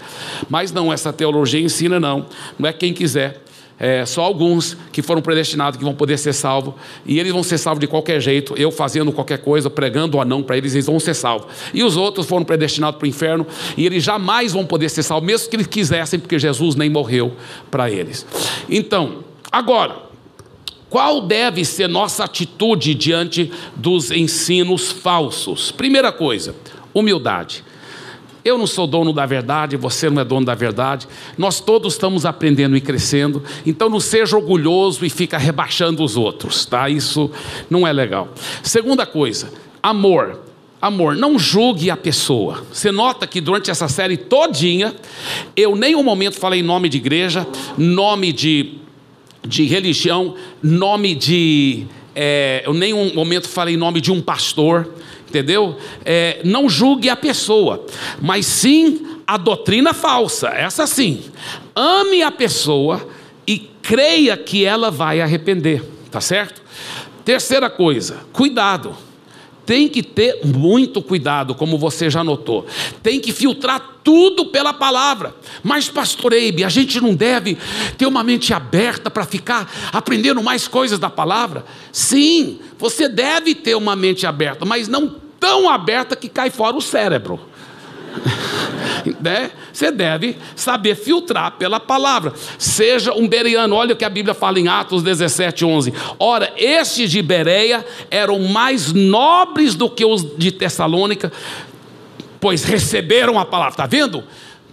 [0.48, 2.26] Mas não, essa teologia ensina, não.
[2.58, 3.42] Não é quem quiser
[3.78, 6.74] é, só alguns que foram predestinados que vão poder ser salvos,
[7.06, 10.42] e eles vão ser salvos de qualquer jeito, eu fazendo qualquer coisa, pregando ou não
[10.42, 11.46] para eles, eles vão ser salvos.
[11.72, 15.26] E os outros foram predestinados para o inferno, e eles jamais vão poder ser salvos,
[15.26, 17.32] mesmo que eles quisessem, porque Jesus nem morreu
[17.70, 18.26] para eles.
[18.68, 20.08] Então, agora,
[20.90, 25.70] qual deve ser nossa atitude diante dos ensinos falsos?
[25.70, 26.54] Primeira coisa,
[26.94, 27.62] humildade.
[28.48, 31.06] Eu não sou dono da verdade, você não é dono da verdade.
[31.36, 33.42] Nós todos estamos aprendendo e crescendo.
[33.66, 36.88] Então não seja orgulhoso e fica rebaixando os outros, tá?
[36.88, 37.30] Isso
[37.68, 38.32] não é legal.
[38.62, 40.40] Segunda coisa, amor.
[40.80, 42.64] Amor, não julgue a pessoa.
[42.72, 44.94] Você nota que durante essa série todinha,
[45.54, 47.46] eu nem um momento falei nome de igreja,
[47.76, 48.78] nome de,
[49.46, 51.84] de religião, nome de.
[52.14, 54.88] É, eu nem um momento falei nome de um pastor
[55.28, 55.76] entendeu?
[56.04, 57.86] É, não julgue a pessoa,
[58.20, 61.22] mas sim a doutrina falsa, essa sim.
[61.76, 63.06] Ame a pessoa
[63.46, 66.62] e creia que ela vai arrepender, tá certo?
[67.24, 68.96] Terceira coisa, cuidado.
[69.68, 72.64] Tem que ter muito cuidado, como você já notou.
[73.02, 75.34] Tem que filtrar tudo pela palavra.
[75.62, 77.58] Mas, pastor Eibe, a gente não deve
[77.98, 81.66] ter uma mente aberta para ficar aprendendo mais coisas da palavra?
[81.92, 86.80] Sim, você deve ter uma mente aberta, mas não tão aberta que cai fora o
[86.80, 87.38] cérebro.
[89.20, 89.50] né?
[89.72, 92.32] Você deve saber filtrar pela palavra.
[92.58, 95.92] Seja um bereano, olha o que a Bíblia fala em Atos 17, 11.
[96.18, 101.32] Ora, estes de Bereia eram mais nobres do que os de Tessalônica,
[102.40, 103.72] pois receberam a palavra.
[103.72, 104.24] Está vendo?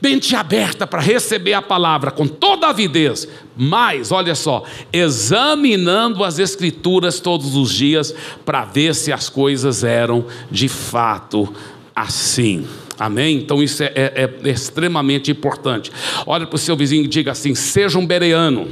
[0.02, 4.64] mente aberta para receber a palavra com toda avidez, mas, olha só,
[4.94, 8.14] examinando as Escrituras todos os dias
[8.46, 11.52] para ver se as coisas eram de fato
[11.96, 12.68] assim.
[13.00, 13.38] Amém?
[13.38, 15.92] Então isso é, é, é extremamente importante.
[16.26, 18.68] Olha para o seu vizinho e diga assim: seja um bereano.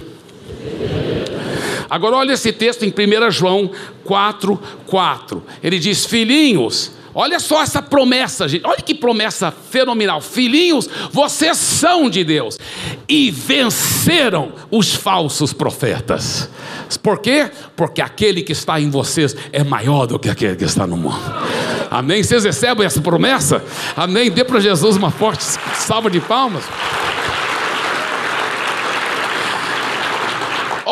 [1.90, 3.70] Agora olha esse texto em 1 João
[4.04, 5.44] 4, 4.
[5.62, 8.66] Ele diz: Filhinhos, Olha só essa promessa, gente.
[8.66, 10.20] Olha que promessa fenomenal.
[10.22, 12.58] Filhinhos, vocês são de Deus
[13.08, 16.50] e venceram os falsos profetas.
[17.02, 17.52] Por quê?
[17.76, 21.20] Porque aquele que está em vocês é maior do que aquele que está no mundo.
[21.92, 22.24] Amém?
[22.24, 23.64] Vocês recebem essa promessa?
[23.96, 24.32] Amém?
[24.32, 25.44] Dê para Jesus uma forte
[25.76, 26.64] salva de palmas.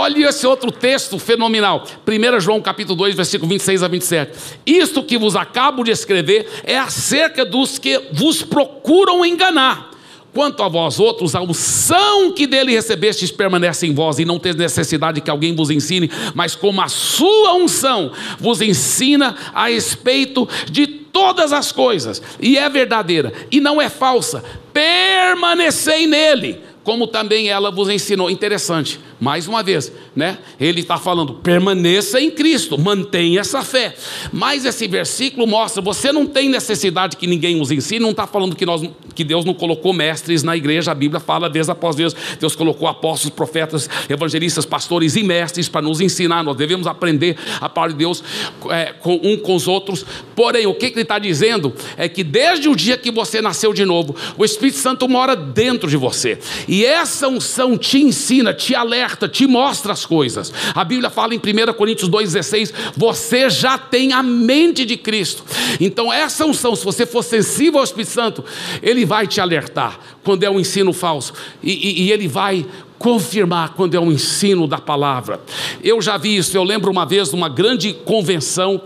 [0.02, 1.86] Olha esse outro texto fenomenal.
[2.08, 4.32] 1 João capítulo 2, versículo 26 a 27.
[4.66, 9.92] Isto que vos acabo de escrever é acerca dos que vos procuram enganar.
[10.34, 14.56] Quanto a vós outros, a unção que dele recebestes permanece em vós, e não tem
[14.56, 20.88] necessidade que alguém vos ensine, mas como a sua unção vos ensina a respeito de
[20.88, 24.44] todas as coisas, e é verdadeira, e não é falsa,
[24.74, 28.32] permanecei nele, como também ela vos ensinou.
[28.32, 30.40] Interessante mais uma vez, né?
[30.60, 33.94] Ele está falando, permaneça em Cristo, mantenha essa fé.
[34.34, 38.56] Mas esse versículo mostra, você não tem necessidade que ninguém nos ensine, não está falando
[38.56, 38.82] que, nós,
[39.14, 42.88] que Deus não colocou mestres na igreja, a Bíblia fala vez após vez, Deus colocou
[42.88, 48.00] apóstolos, profetas, evangelistas, pastores e mestres para nos ensinar, nós devemos aprender a palavra de
[48.00, 48.24] Deus
[48.72, 50.04] é, com, um com os outros.
[50.36, 53.72] Porém, o que, que ele está dizendo é que desde o dia que você nasceu
[53.72, 58.74] de novo, o Espírito Santo mora dentro de você, e essa unção te ensina, te
[58.74, 60.54] alerta, te mostra as coisas.
[60.74, 65.44] A Bíblia fala em 1 Coríntios 2,16: você já tem a mente de Cristo.
[65.80, 68.44] Então, essa unção, se você for sensível ao Espírito Santo,
[68.82, 71.34] ele vai te alertar quando é um ensino falso,
[71.64, 72.66] e, e, e ele vai
[73.02, 75.42] confirmar quando é um ensino da palavra.
[75.84, 78.80] Eu já vi isso, eu lembro uma vez numa grande convenção,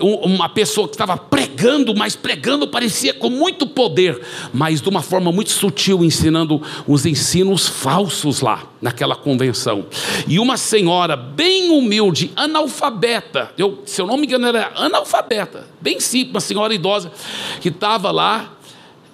[0.00, 4.20] uma pessoa que estava pregando, mas pregando parecia com muito poder,
[4.52, 9.86] mas de uma forma muito sutil, ensinando os ensinos falsos lá, naquela convenção.
[10.26, 16.00] E uma senhora bem humilde, analfabeta, eu, se eu não me engano, era analfabeta, bem
[16.00, 17.12] simples, uma senhora idosa,
[17.60, 18.52] que estava lá,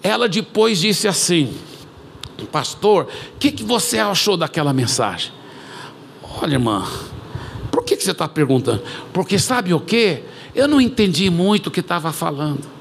[0.02, 1.52] ela depois disse assim:
[2.44, 5.32] Pastor, o que, que você achou daquela mensagem?
[6.40, 6.86] Olha, irmã,
[7.70, 8.82] por que, que você está perguntando?
[9.12, 10.22] Porque sabe o que?
[10.54, 12.76] Eu não entendi muito o que estava falando.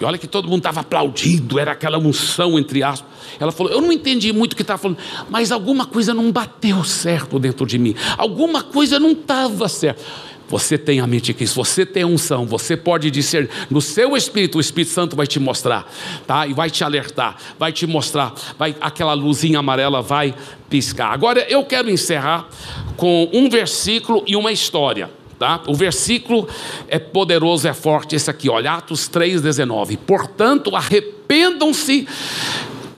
[0.00, 3.08] E olha que todo mundo estava aplaudindo, era aquela unção entre aspas.
[3.40, 4.98] Ela falou: Eu não entendi muito o que estava falando,
[5.30, 10.04] mas alguma coisa não bateu certo dentro de mim, alguma coisa não estava certo.
[10.48, 14.58] Você tem a mente de Cristo, você tem unção, você pode dizer no seu espírito,
[14.58, 15.90] o Espírito Santo vai te mostrar,
[16.26, 16.46] tá?
[16.46, 20.34] E vai te alertar, vai te mostrar, vai aquela luzinha amarela vai
[20.70, 21.12] piscar.
[21.12, 22.48] Agora eu quero encerrar
[22.96, 25.10] com um versículo e uma história.
[25.38, 25.60] Tá?
[25.66, 26.48] O versículo
[26.88, 29.98] é poderoso, é forte, esse aqui, olha, Atos 3,19.
[29.98, 32.08] Portanto, arrependam-se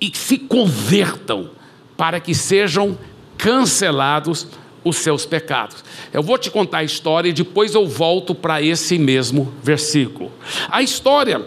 [0.00, 1.50] e se convertam,
[1.96, 2.96] para que sejam
[3.36, 4.46] cancelados
[4.84, 5.84] os seus pecados.
[6.12, 10.32] Eu vou te contar a história e depois eu volto para esse mesmo versículo.
[10.70, 11.44] A história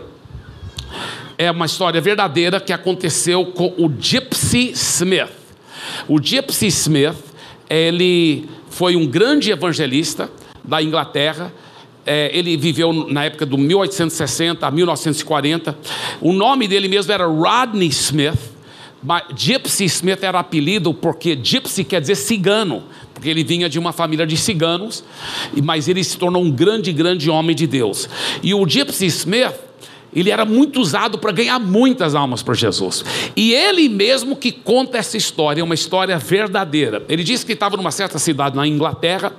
[1.37, 5.31] é uma história verdadeira que aconteceu com o Gypsy Smith.
[6.07, 7.17] O Gypsy Smith,
[7.69, 10.29] ele foi um grande evangelista
[10.63, 11.51] da Inglaterra.
[12.05, 15.77] É, ele viveu na época do 1860 a 1940.
[16.19, 18.51] O nome dele mesmo era Rodney Smith.
[19.35, 22.83] Gypsy Smith era apelido porque Gypsy quer dizer cigano
[23.21, 25.03] porque ele vinha de uma família de ciganos,
[25.63, 28.09] mas ele se tornou um grande, grande homem de Deus.
[28.41, 29.53] E o Gypsy Smith,
[30.13, 33.03] ele era muito usado para ganhar muitas almas para Jesus.
[33.35, 37.03] E ele mesmo que conta essa história, é uma história verdadeira.
[37.07, 39.31] Ele disse que estava numa certa cidade na Inglaterra,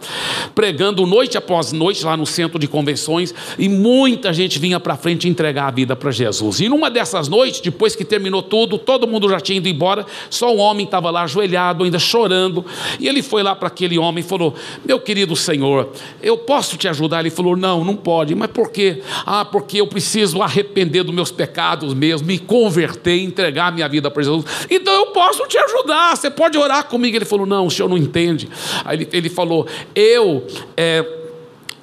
[0.55, 5.29] pregando noite após noite lá no centro de convenções, e muita gente vinha para frente
[5.29, 6.61] entregar a vida para Jesus.
[6.61, 10.55] E numa dessas noites, depois que terminou tudo, todo mundo já tinha ido embora, só
[10.55, 12.65] um homem estava lá ajoelhado, ainda chorando.
[12.99, 14.55] E ele foi lá para aquele homem e falou:
[14.85, 15.91] Meu querido Senhor,
[16.23, 17.21] eu posso te ajudar?
[17.21, 18.35] Ele falou: Não, não pode.
[18.35, 19.03] Mas por quê?
[19.27, 24.11] Ah, porque eu preciso arrepender arrepender dos meus pecados mesmo, me converter, entregar minha vida
[24.11, 24.45] para Jesus.
[24.71, 27.17] Então eu posso te ajudar, você pode orar comigo.
[27.17, 28.49] Ele falou: Não, o senhor não entende.
[28.85, 30.47] Aí ele, ele falou: Eu.
[30.77, 31.19] É,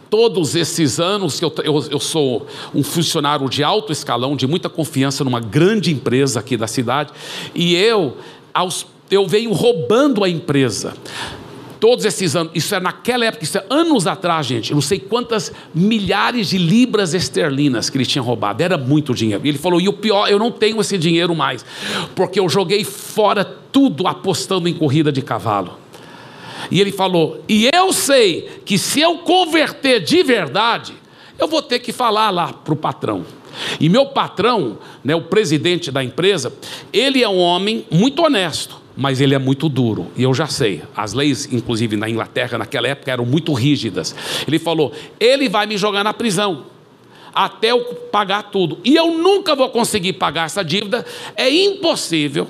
[0.10, 4.68] todos esses anos que eu, eu, eu, sou um funcionário de alto escalão, de muita
[4.68, 7.14] confiança numa grande empresa aqui da cidade,
[7.54, 8.18] e eu,
[8.52, 10.96] aos, eu venho roubando a empresa
[11.80, 15.52] todos esses anos, isso é naquela época, isso é anos atrás, gente, não sei quantas
[15.74, 19.46] milhares de libras esterlinas que ele tinha roubado, era muito dinheiro.
[19.46, 21.66] E ele falou: e o pior, eu não tenho esse dinheiro mais,
[22.16, 25.78] porque eu joguei fora tudo apostando em corrida de cavalo.
[26.70, 30.94] E ele falou: e eu sei que se eu converter de verdade,
[31.38, 33.26] eu vou ter que falar lá para o patrão.
[33.80, 36.54] E meu patrão, né, o presidente da empresa,
[36.94, 40.82] ele é um homem muito honesto mas ele é muito duro, e eu já sei.
[40.94, 44.14] As leis, inclusive na Inglaterra, naquela época, eram muito rígidas.
[44.46, 46.66] Ele falou: ele vai me jogar na prisão.
[47.34, 47.80] até eu
[48.12, 48.80] pagar tudo.
[48.84, 51.06] E eu nunca vou conseguir pagar essa dívida,
[51.38, 52.46] é impossível.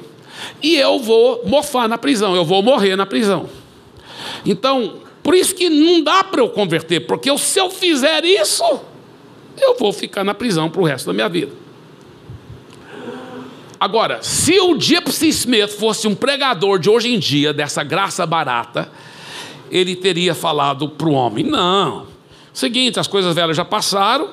[0.63, 3.47] E eu vou mofar na prisão, eu vou morrer na prisão.
[4.43, 8.63] Então, por isso que não dá para eu converter, porque se eu fizer isso,
[9.61, 11.68] eu vou ficar na prisão para o resto da minha vida.
[13.79, 18.91] Agora, se o Gypsy Smith fosse um pregador de hoje em dia, dessa graça barata,
[19.71, 22.07] ele teria falado para o homem: não,
[22.53, 24.29] seguinte, as coisas velhas já passaram,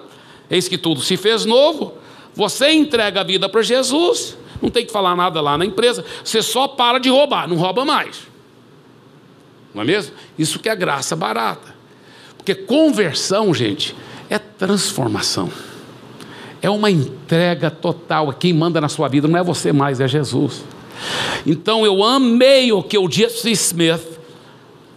[0.51, 1.95] eis que tudo se fez novo,
[2.35, 6.43] você entrega a vida para Jesus, não tem que falar nada lá na empresa, você
[6.43, 8.27] só para de roubar, não rouba mais.
[9.73, 10.15] Não é mesmo?
[10.39, 11.77] Isso que é graça barata.
[12.37, 13.95] Porque conversão, gente,
[14.29, 15.51] é transformação.
[16.61, 18.33] É uma entrega total.
[18.33, 20.65] Quem manda na sua vida não é você mais, é Jesus.
[21.47, 24.19] Então eu amei o que o Jesse Smith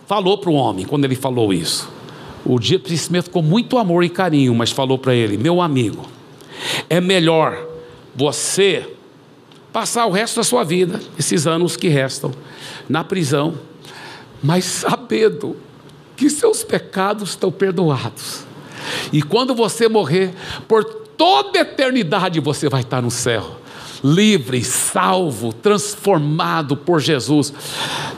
[0.07, 1.89] falou para o homem quando ele falou isso.
[2.45, 6.05] O Jesse Smith com muito amor e carinho, mas falou para ele: meu amigo,
[6.89, 7.68] é melhor
[8.16, 8.86] você
[9.72, 12.32] passar o resto da sua vida, esses anos que restam,
[12.88, 13.53] na prisão,
[14.41, 15.55] mas sabendo
[16.16, 18.45] que seus pecados estão perdoados.
[19.14, 20.34] E quando você morrer,
[20.68, 23.59] por toda eternidade você vai estar no céu,
[24.01, 27.53] livre, salvo, transformado por Jesus,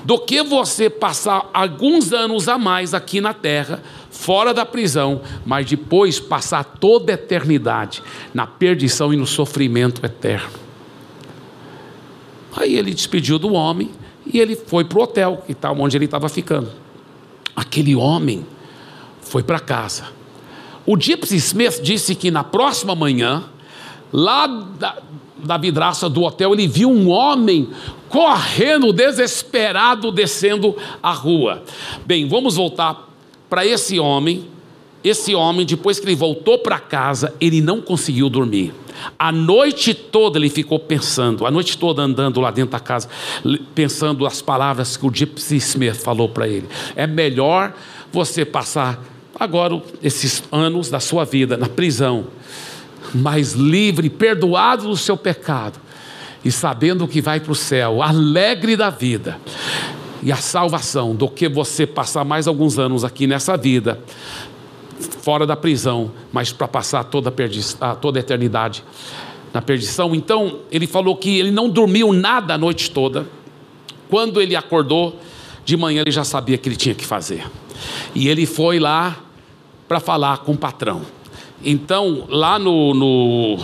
[0.05, 3.81] do que você passar alguns anos a mais aqui na terra,
[4.11, 8.03] fora da prisão, mas depois passar toda a eternidade
[8.35, 10.51] na perdição e no sofrimento eterno.
[12.55, 13.89] Aí ele despediu do homem
[14.31, 16.69] e ele foi para o hotel, que tá onde ele estava ficando.
[17.55, 18.45] Aquele homem
[19.21, 20.20] foi para casa.
[20.91, 23.45] O Gypsy Smith disse que na próxima manhã,
[24.11, 24.97] lá da,
[25.37, 27.69] da vidraça do hotel, ele viu um homem
[28.09, 31.63] correndo, desesperado, descendo a rua.
[32.05, 33.09] Bem, vamos voltar
[33.49, 34.49] para esse homem.
[35.01, 38.73] Esse homem, depois que ele voltou para casa, ele não conseguiu dormir.
[39.17, 43.07] A noite toda ele ficou pensando, a noite toda andando lá dentro da casa,
[43.73, 46.67] pensando as palavras que o Gypsy Smith falou para ele.
[46.97, 47.73] É melhor
[48.11, 49.01] você passar
[49.43, 52.27] agora esses anos da sua vida na prisão,
[53.13, 55.79] mas livre, perdoado do seu pecado
[56.45, 59.39] e sabendo que vai para o céu, alegre da vida
[60.23, 63.99] e a salvação, do que você passar mais alguns anos aqui nessa vida
[65.21, 67.33] fora da prisão, mas para passar toda
[67.79, 68.83] a, toda a eternidade
[69.53, 70.13] na perdição.
[70.13, 73.27] Então, ele falou que ele não dormiu nada a noite toda.
[74.09, 75.19] Quando ele acordou,
[75.65, 77.45] de manhã ele já sabia que ele tinha que fazer.
[78.13, 79.17] E ele foi lá
[79.91, 81.01] para falar com o patrão.
[81.61, 83.57] Então, lá no, no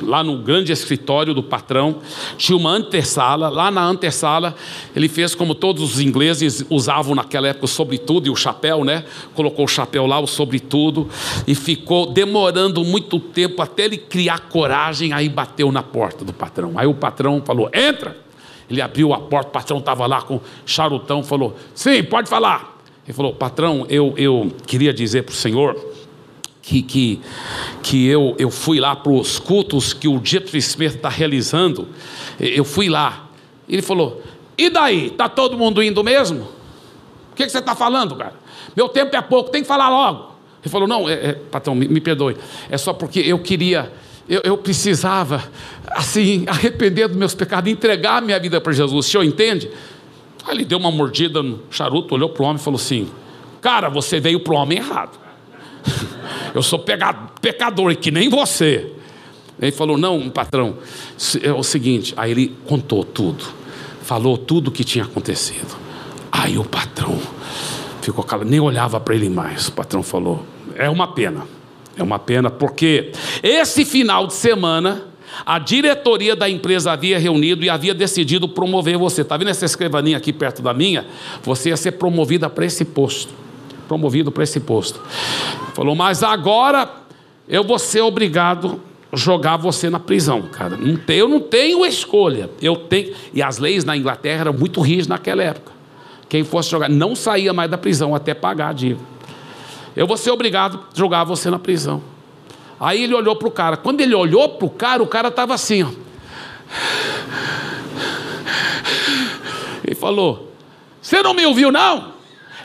[0.00, 1.96] lá no grande escritório do patrão,
[2.38, 3.50] tinha uma antessala.
[3.50, 4.54] Lá na antessala,
[4.96, 9.04] ele fez como todos os ingleses usavam naquela época o sobretudo e o chapéu, né?
[9.34, 11.06] Colocou o chapéu lá, o sobretudo,
[11.46, 15.12] e ficou demorando muito tempo até ele criar coragem.
[15.12, 16.72] Aí bateu na porta do patrão.
[16.76, 18.16] Aí o patrão falou: Entra.
[18.70, 22.73] Ele abriu a porta, o patrão estava lá com charutão, falou: Sim, pode falar.
[23.04, 25.76] Ele falou: Patrão, eu, eu queria dizer para o senhor
[26.62, 27.20] que, que,
[27.82, 31.88] que eu, eu fui lá para os cultos que o Jeffrey Smith está realizando,
[32.40, 33.28] eu fui lá.
[33.68, 34.22] Ele falou:
[34.56, 35.08] E daí?
[35.08, 36.40] Está todo mundo indo mesmo?
[37.32, 38.34] O que, que você está falando, cara?
[38.74, 40.34] Meu tempo é pouco, tem que falar logo.
[40.62, 42.36] Ele falou: Não, é, é, patrão, me, me, perdoe,
[42.70, 43.92] é só porque eu queria,
[44.26, 45.44] eu, eu precisava,
[45.88, 49.06] assim, arrepender dos meus pecados, entregar minha vida para Jesus.
[49.06, 49.70] O senhor entende?
[50.46, 53.08] Aí ele deu uma mordida no charuto, olhou para o homem e falou assim:
[53.60, 55.18] Cara, você veio para o homem errado.
[56.54, 58.92] Eu sou pecador, que nem você.
[59.60, 60.76] Ele falou: Não, patrão,
[61.42, 62.12] é o seguinte.
[62.16, 63.44] Aí ele contou tudo,
[64.02, 65.76] falou tudo o que tinha acontecido.
[66.30, 67.18] Aí o patrão
[68.02, 69.68] ficou calado, nem olhava para ele mais.
[69.68, 70.44] O patrão falou:
[70.76, 71.46] É uma pena,
[71.96, 75.13] é uma pena, porque esse final de semana.
[75.44, 79.22] A diretoria da empresa havia reunido e havia decidido promover você.
[79.22, 81.06] Está vendo essa escrivaninha aqui perto da minha?
[81.42, 83.44] Você ia ser promovida para esse posto
[83.84, 85.00] promovido para esse posto.
[85.74, 86.90] Falou, mas agora
[87.48, 88.80] eu vou ser obrigado
[89.12, 90.78] a jogar você na prisão, cara.
[91.08, 92.50] Eu não tenho escolha.
[92.60, 93.14] Eu tenho.
[93.32, 95.72] E as leis na Inglaterra eram muito rígidas naquela época.
[96.28, 99.14] Quem fosse jogar não saía mais da prisão até pagar a dívida.
[99.94, 102.02] Eu vou ser obrigado a jogar você na prisão.
[102.78, 103.76] Aí ele olhou para o cara.
[103.76, 105.90] Quando ele olhou para o cara, o cara estava assim, ó.
[109.84, 110.50] Ele falou:
[111.00, 112.14] Você não me ouviu, não?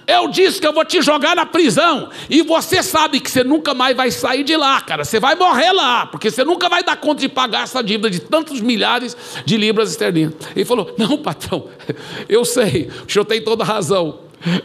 [0.08, 2.10] Eu disse que eu vou te jogar na prisão.
[2.28, 5.06] E você sabe que você nunca mais vai sair de lá, cara.
[5.06, 8.20] Você vai morrer lá, porque você nunca vai dar conta de pagar essa dívida de
[8.20, 10.34] tantos milhares de libras esterlinas.
[10.56, 11.68] Ele falou: Não, patrão,
[12.28, 14.22] eu sei, o senhor tem toda razão.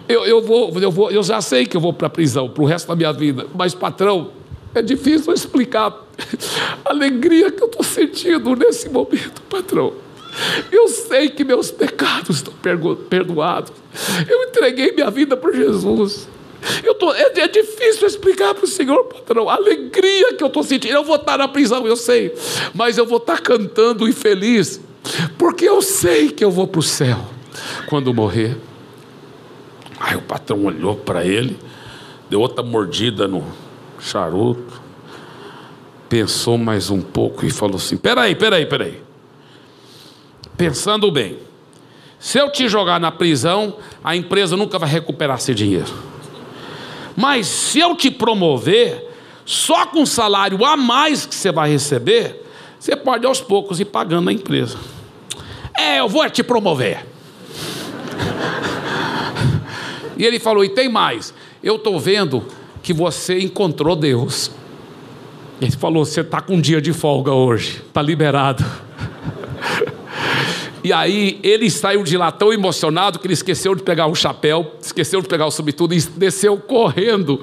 [0.09, 2.63] Eu, eu, vou, eu, vou, eu já sei que eu vou para a prisão para
[2.63, 3.47] o resto da minha vida.
[3.55, 4.31] Mas, patrão,
[4.75, 6.05] É difícil explicar
[6.85, 9.95] a alegria que eu estou sentindo nesse momento, patrão.
[10.71, 12.53] Eu sei que meus pecados estão
[13.09, 13.73] perdoados.
[14.29, 16.29] Eu entreguei minha vida para Jesus.
[16.83, 20.63] Eu tô, é, é difícil explicar para o Senhor, patrão, a alegria que eu estou
[20.63, 20.93] sentindo.
[20.93, 22.35] Eu vou estar na prisão, eu sei,
[22.73, 24.81] mas eu vou estar cantando e feliz,
[25.37, 27.19] porque eu sei que eu vou para o céu
[27.89, 28.57] quando morrer.
[30.01, 31.57] Aí o patrão olhou para ele,
[32.29, 33.45] deu outra mordida no
[34.05, 34.81] charuto,
[36.09, 39.03] pensou mais um pouco e falou assim: peraí, peraí, peraí.
[40.57, 41.39] Pensando bem,
[42.19, 45.93] se eu te jogar na prisão, a empresa nunca vai recuperar esse dinheiro.
[47.17, 49.11] Mas se eu te promover,
[49.45, 52.45] só com o salário a mais que você vai receber,
[52.79, 54.77] você pode aos poucos ir pagando a empresa.
[55.77, 57.05] É, eu vou te promover.
[60.17, 61.33] e ele falou: e tem mais,
[61.63, 62.45] eu estou vendo
[62.85, 64.53] que você encontrou Deus.
[65.61, 68.65] Ele falou: você está com um dia de folga hoje, está liberado.
[70.87, 74.75] E aí ele saiu de lá tão emocionado que ele esqueceu de pegar o chapéu,
[74.79, 77.41] esqueceu de pegar o sobretudo e desceu correndo,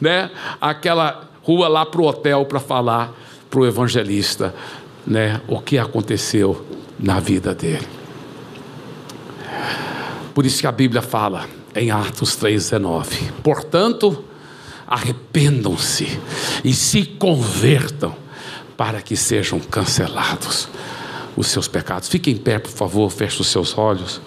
[0.00, 0.30] né?
[0.58, 3.12] Aquela rua lá para o hotel para falar
[3.50, 4.54] para o evangelista,
[5.06, 5.38] né?
[5.46, 6.64] O que aconteceu
[6.98, 7.86] na vida dele.
[10.32, 11.44] Por isso que a Bíblia fala
[11.76, 14.24] em Atos 3,19: Portanto,
[14.88, 16.18] arrependam-se
[16.64, 18.16] e se convertam
[18.76, 20.68] para que sejam cancelados
[21.36, 22.08] os seus pecados.
[22.08, 24.20] Fique em pé, por favor, feche os seus olhos.